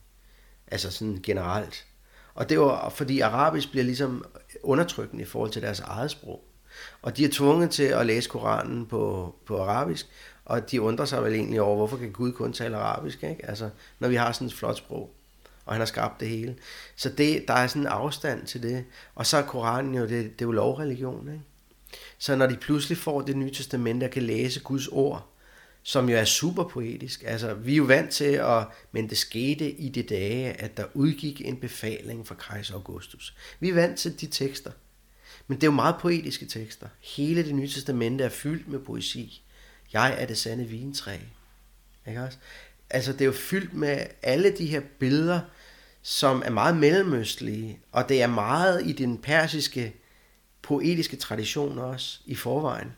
Altså 0.66 0.90
sådan 0.90 1.20
generelt. 1.22 1.87
Og 2.38 2.48
det 2.48 2.60
var 2.60 2.88
fordi 2.88 3.20
arabisk 3.20 3.70
bliver 3.70 3.84
ligesom 3.84 4.24
undertrykkende 4.62 5.22
i 5.22 5.26
forhold 5.26 5.50
til 5.50 5.62
deres 5.62 5.80
eget 5.80 6.10
sprog. 6.10 6.44
Og 7.02 7.16
de 7.16 7.24
er 7.24 7.28
tvunget 7.32 7.70
til 7.70 7.82
at 7.82 8.06
læse 8.06 8.30
Koranen 8.30 8.86
på, 8.86 9.34
på 9.46 9.62
arabisk, 9.62 10.06
og 10.44 10.70
de 10.70 10.82
undrer 10.82 11.04
sig 11.04 11.24
vel 11.24 11.34
egentlig 11.34 11.60
over, 11.60 11.76
hvorfor 11.76 11.96
kan 11.96 12.12
Gud 12.12 12.32
kun 12.32 12.52
tale 12.52 12.76
arabisk, 12.76 13.22
ikke? 13.22 13.46
Altså, 13.46 13.70
når 13.98 14.08
vi 14.08 14.14
har 14.14 14.32
sådan 14.32 14.46
et 14.46 14.54
flot 14.54 14.76
sprog, 14.76 15.14
og 15.64 15.74
han 15.74 15.80
har 15.80 15.86
skabt 15.86 16.20
det 16.20 16.28
hele. 16.28 16.56
Så 16.96 17.08
det, 17.08 17.44
der 17.48 17.54
er 17.54 17.66
sådan 17.66 17.82
en 17.82 17.88
afstand 17.88 18.46
til 18.46 18.62
det. 18.62 18.84
Og 19.14 19.26
så 19.26 19.36
er 19.36 19.42
Koranen 19.42 19.94
jo, 19.94 20.02
det, 20.02 20.10
det 20.10 20.42
er 20.42 20.46
jo 20.46 20.52
lovreligion, 20.52 21.28
ikke? 21.32 21.44
Så 22.18 22.36
når 22.36 22.46
de 22.46 22.56
pludselig 22.56 22.98
får 22.98 23.20
det 23.20 23.36
nye 23.36 23.52
testamente 23.52 24.04
og 24.04 24.10
kan 24.10 24.22
læse 24.22 24.60
Guds 24.60 24.88
ord, 24.88 25.26
som 25.88 26.08
jo 26.08 26.16
er 26.16 26.24
super 26.24 26.64
poetisk. 26.64 27.22
Altså, 27.26 27.54
vi 27.54 27.72
er 27.72 27.76
jo 27.76 27.84
vant 27.84 28.10
til 28.10 28.24
at, 28.24 28.66
men 28.92 29.10
det 29.10 29.18
skete 29.18 29.70
i 29.70 29.88
de 29.88 30.02
dage, 30.02 30.52
at 30.52 30.76
der 30.76 30.84
udgik 30.94 31.40
en 31.40 31.56
befaling 31.56 32.26
fra 32.26 32.34
kejser 32.34 32.74
Augustus. 32.74 33.36
Vi 33.60 33.68
er 33.68 33.74
vant 33.74 33.98
til 33.98 34.20
de 34.20 34.26
tekster. 34.26 34.70
Men 35.46 35.56
det 35.56 35.62
er 35.62 35.66
jo 35.66 35.74
meget 35.74 35.96
poetiske 36.00 36.46
tekster. 36.46 36.88
Hele 37.00 37.44
det 37.44 37.54
nye 37.54 37.68
testamente 37.68 38.24
er 38.24 38.28
fyldt 38.28 38.68
med 38.68 38.78
poesi. 38.78 39.42
Jeg 39.92 40.16
er 40.18 40.26
det 40.26 40.38
sande 40.38 40.64
vintræ. 40.64 41.16
Ikke 42.08 42.22
også? 42.22 42.38
Altså, 42.90 43.12
det 43.12 43.20
er 43.20 43.26
jo 43.26 43.32
fyldt 43.32 43.74
med 43.74 44.06
alle 44.22 44.56
de 44.56 44.66
her 44.66 44.80
billeder, 44.98 45.40
som 46.02 46.42
er 46.44 46.50
meget 46.50 46.76
mellemøstlige, 46.76 47.78
og 47.92 48.08
det 48.08 48.22
er 48.22 48.26
meget 48.26 48.86
i 48.86 48.92
den 48.92 49.18
persiske 49.18 49.94
poetiske 50.62 51.16
tradition 51.16 51.78
også 51.78 52.20
i 52.26 52.34
forvejen. 52.34 52.92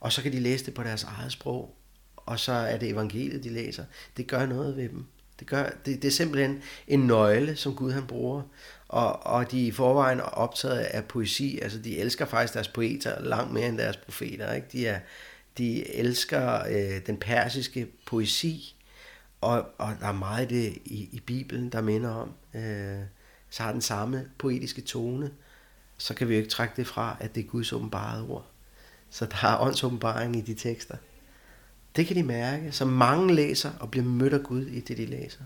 Og 0.00 0.12
så 0.12 0.22
kan 0.22 0.32
de 0.32 0.40
læse 0.40 0.66
det 0.66 0.74
på 0.74 0.82
deres 0.82 1.04
eget 1.04 1.32
sprog, 1.32 1.76
og 2.26 2.40
så 2.40 2.52
er 2.52 2.76
det 2.76 2.88
evangeliet, 2.88 3.44
de 3.44 3.48
læser. 3.48 3.84
Det 4.16 4.26
gør 4.26 4.46
noget 4.46 4.76
ved 4.76 4.88
dem. 4.88 5.04
Det, 5.38 5.46
gør, 5.46 5.70
det, 5.86 6.02
det 6.02 6.04
er 6.04 6.12
simpelthen 6.12 6.62
en 6.88 7.00
nøgle, 7.00 7.56
som 7.56 7.74
Gud 7.74 7.92
han 7.92 8.06
bruger. 8.06 8.42
Og, 8.88 9.26
og 9.26 9.50
de 9.50 9.62
er 9.62 9.66
i 9.66 9.70
forvejen 9.70 10.20
optaget 10.20 10.78
af 10.78 11.04
poesi. 11.04 11.58
Altså, 11.62 11.78
de 11.78 11.98
elsker 11.98 12.26
faktisk 12.26 12.54
deres 12.54 12.68
poeter 12.68 13.22
langt 13.22 13.52
mere 13.52 13.68
end 13.68 13.78
deres 13.78 13.96
profeter. 13.96 14.52
Ikke? 14.52 14.66
De, 14.72 14.86
er, 14.86 15.00
de 15.58 15.94
elsker 15.94 16.64
øh, 16.68 17.06
den 17.06 17.16
persiske 17.16 17.86
poesi, 18.06 18.76
og, 19.40 19.66
og 19.78 19.96
der 20.00 20.06
er 20.06 20.12
meget 20.12 20.52
i 20.52 20.54
det 20.54 20.78
i, 20.84 21.08
i 21.12 21.22
Bibelen, 21.26 21.68
der 21.68 21.80
minder 21.80 22.10
om. 22.10 22.32
Øh, 22.54 22.98
så 23.50 23.62
har 23.62 23.72
den 23.72 23.80
samme 23.80 24.24
poetiske 24.38 24.80
tone 24.80 25.30
så 25.98 26.14
kan 26.14 26.28
vi 26.28 26.34
jo 26.34 26.38
ikke 26.38 26.50
trække 26.50 26.74
det 26.76 26.86
fra, 26.86 27.16
at 27.20 27.34
det 27.34 27.44
er 27.44 27.48
Guds 27.48 27.72
åbenbarede 27.72 28.28
ord. 28.28 28.46
Så 29.10 29.26
der 29.26 29.48
er 29.48 29.60
åndsåbenbaring 29.60 30.36
i 30.36 30.40
de 30.40 30.54
tekster. 30.54 30.96
Det 31.96 32.06
kan 32.06 32.16
de 32.16 32.22
mærke, 32.22 32.62
så 32.70 32.84
mange 32.84 33.34
læser 33.34 33.70
og 33.80 33.90
bliver 33.90 34.06
mødt 34.06 34.32
af 34.32 34.42
Gud 34.42 34.66
i 34.66 34.80
det, 34.80 34.96
de 34.96 35.06
læser. 35.06 35.40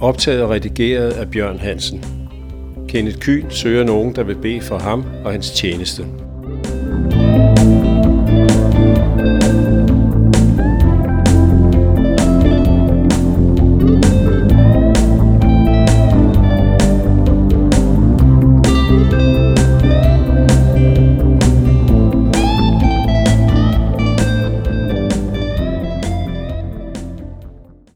Optaget 0.00 0.42
og 0.42 0.50
redigeret 0.50 1.12
af 1.12 1.30
Bjørn 1.30 1.58
Hansen. 1.58 2.04
Kenneth 2.88 3.18
Kyn 3.18 3.50
søger 3.50 3.84
nogen, 3.84 4.16
der 4.16 4.22
vil 4.22 4.36
bede 4.36 4.60
for 4.60 4.78
ham 4.78 5.04
og 5.24 5.32
hans 5.32 5.50
tjeneste. 5.50 6.06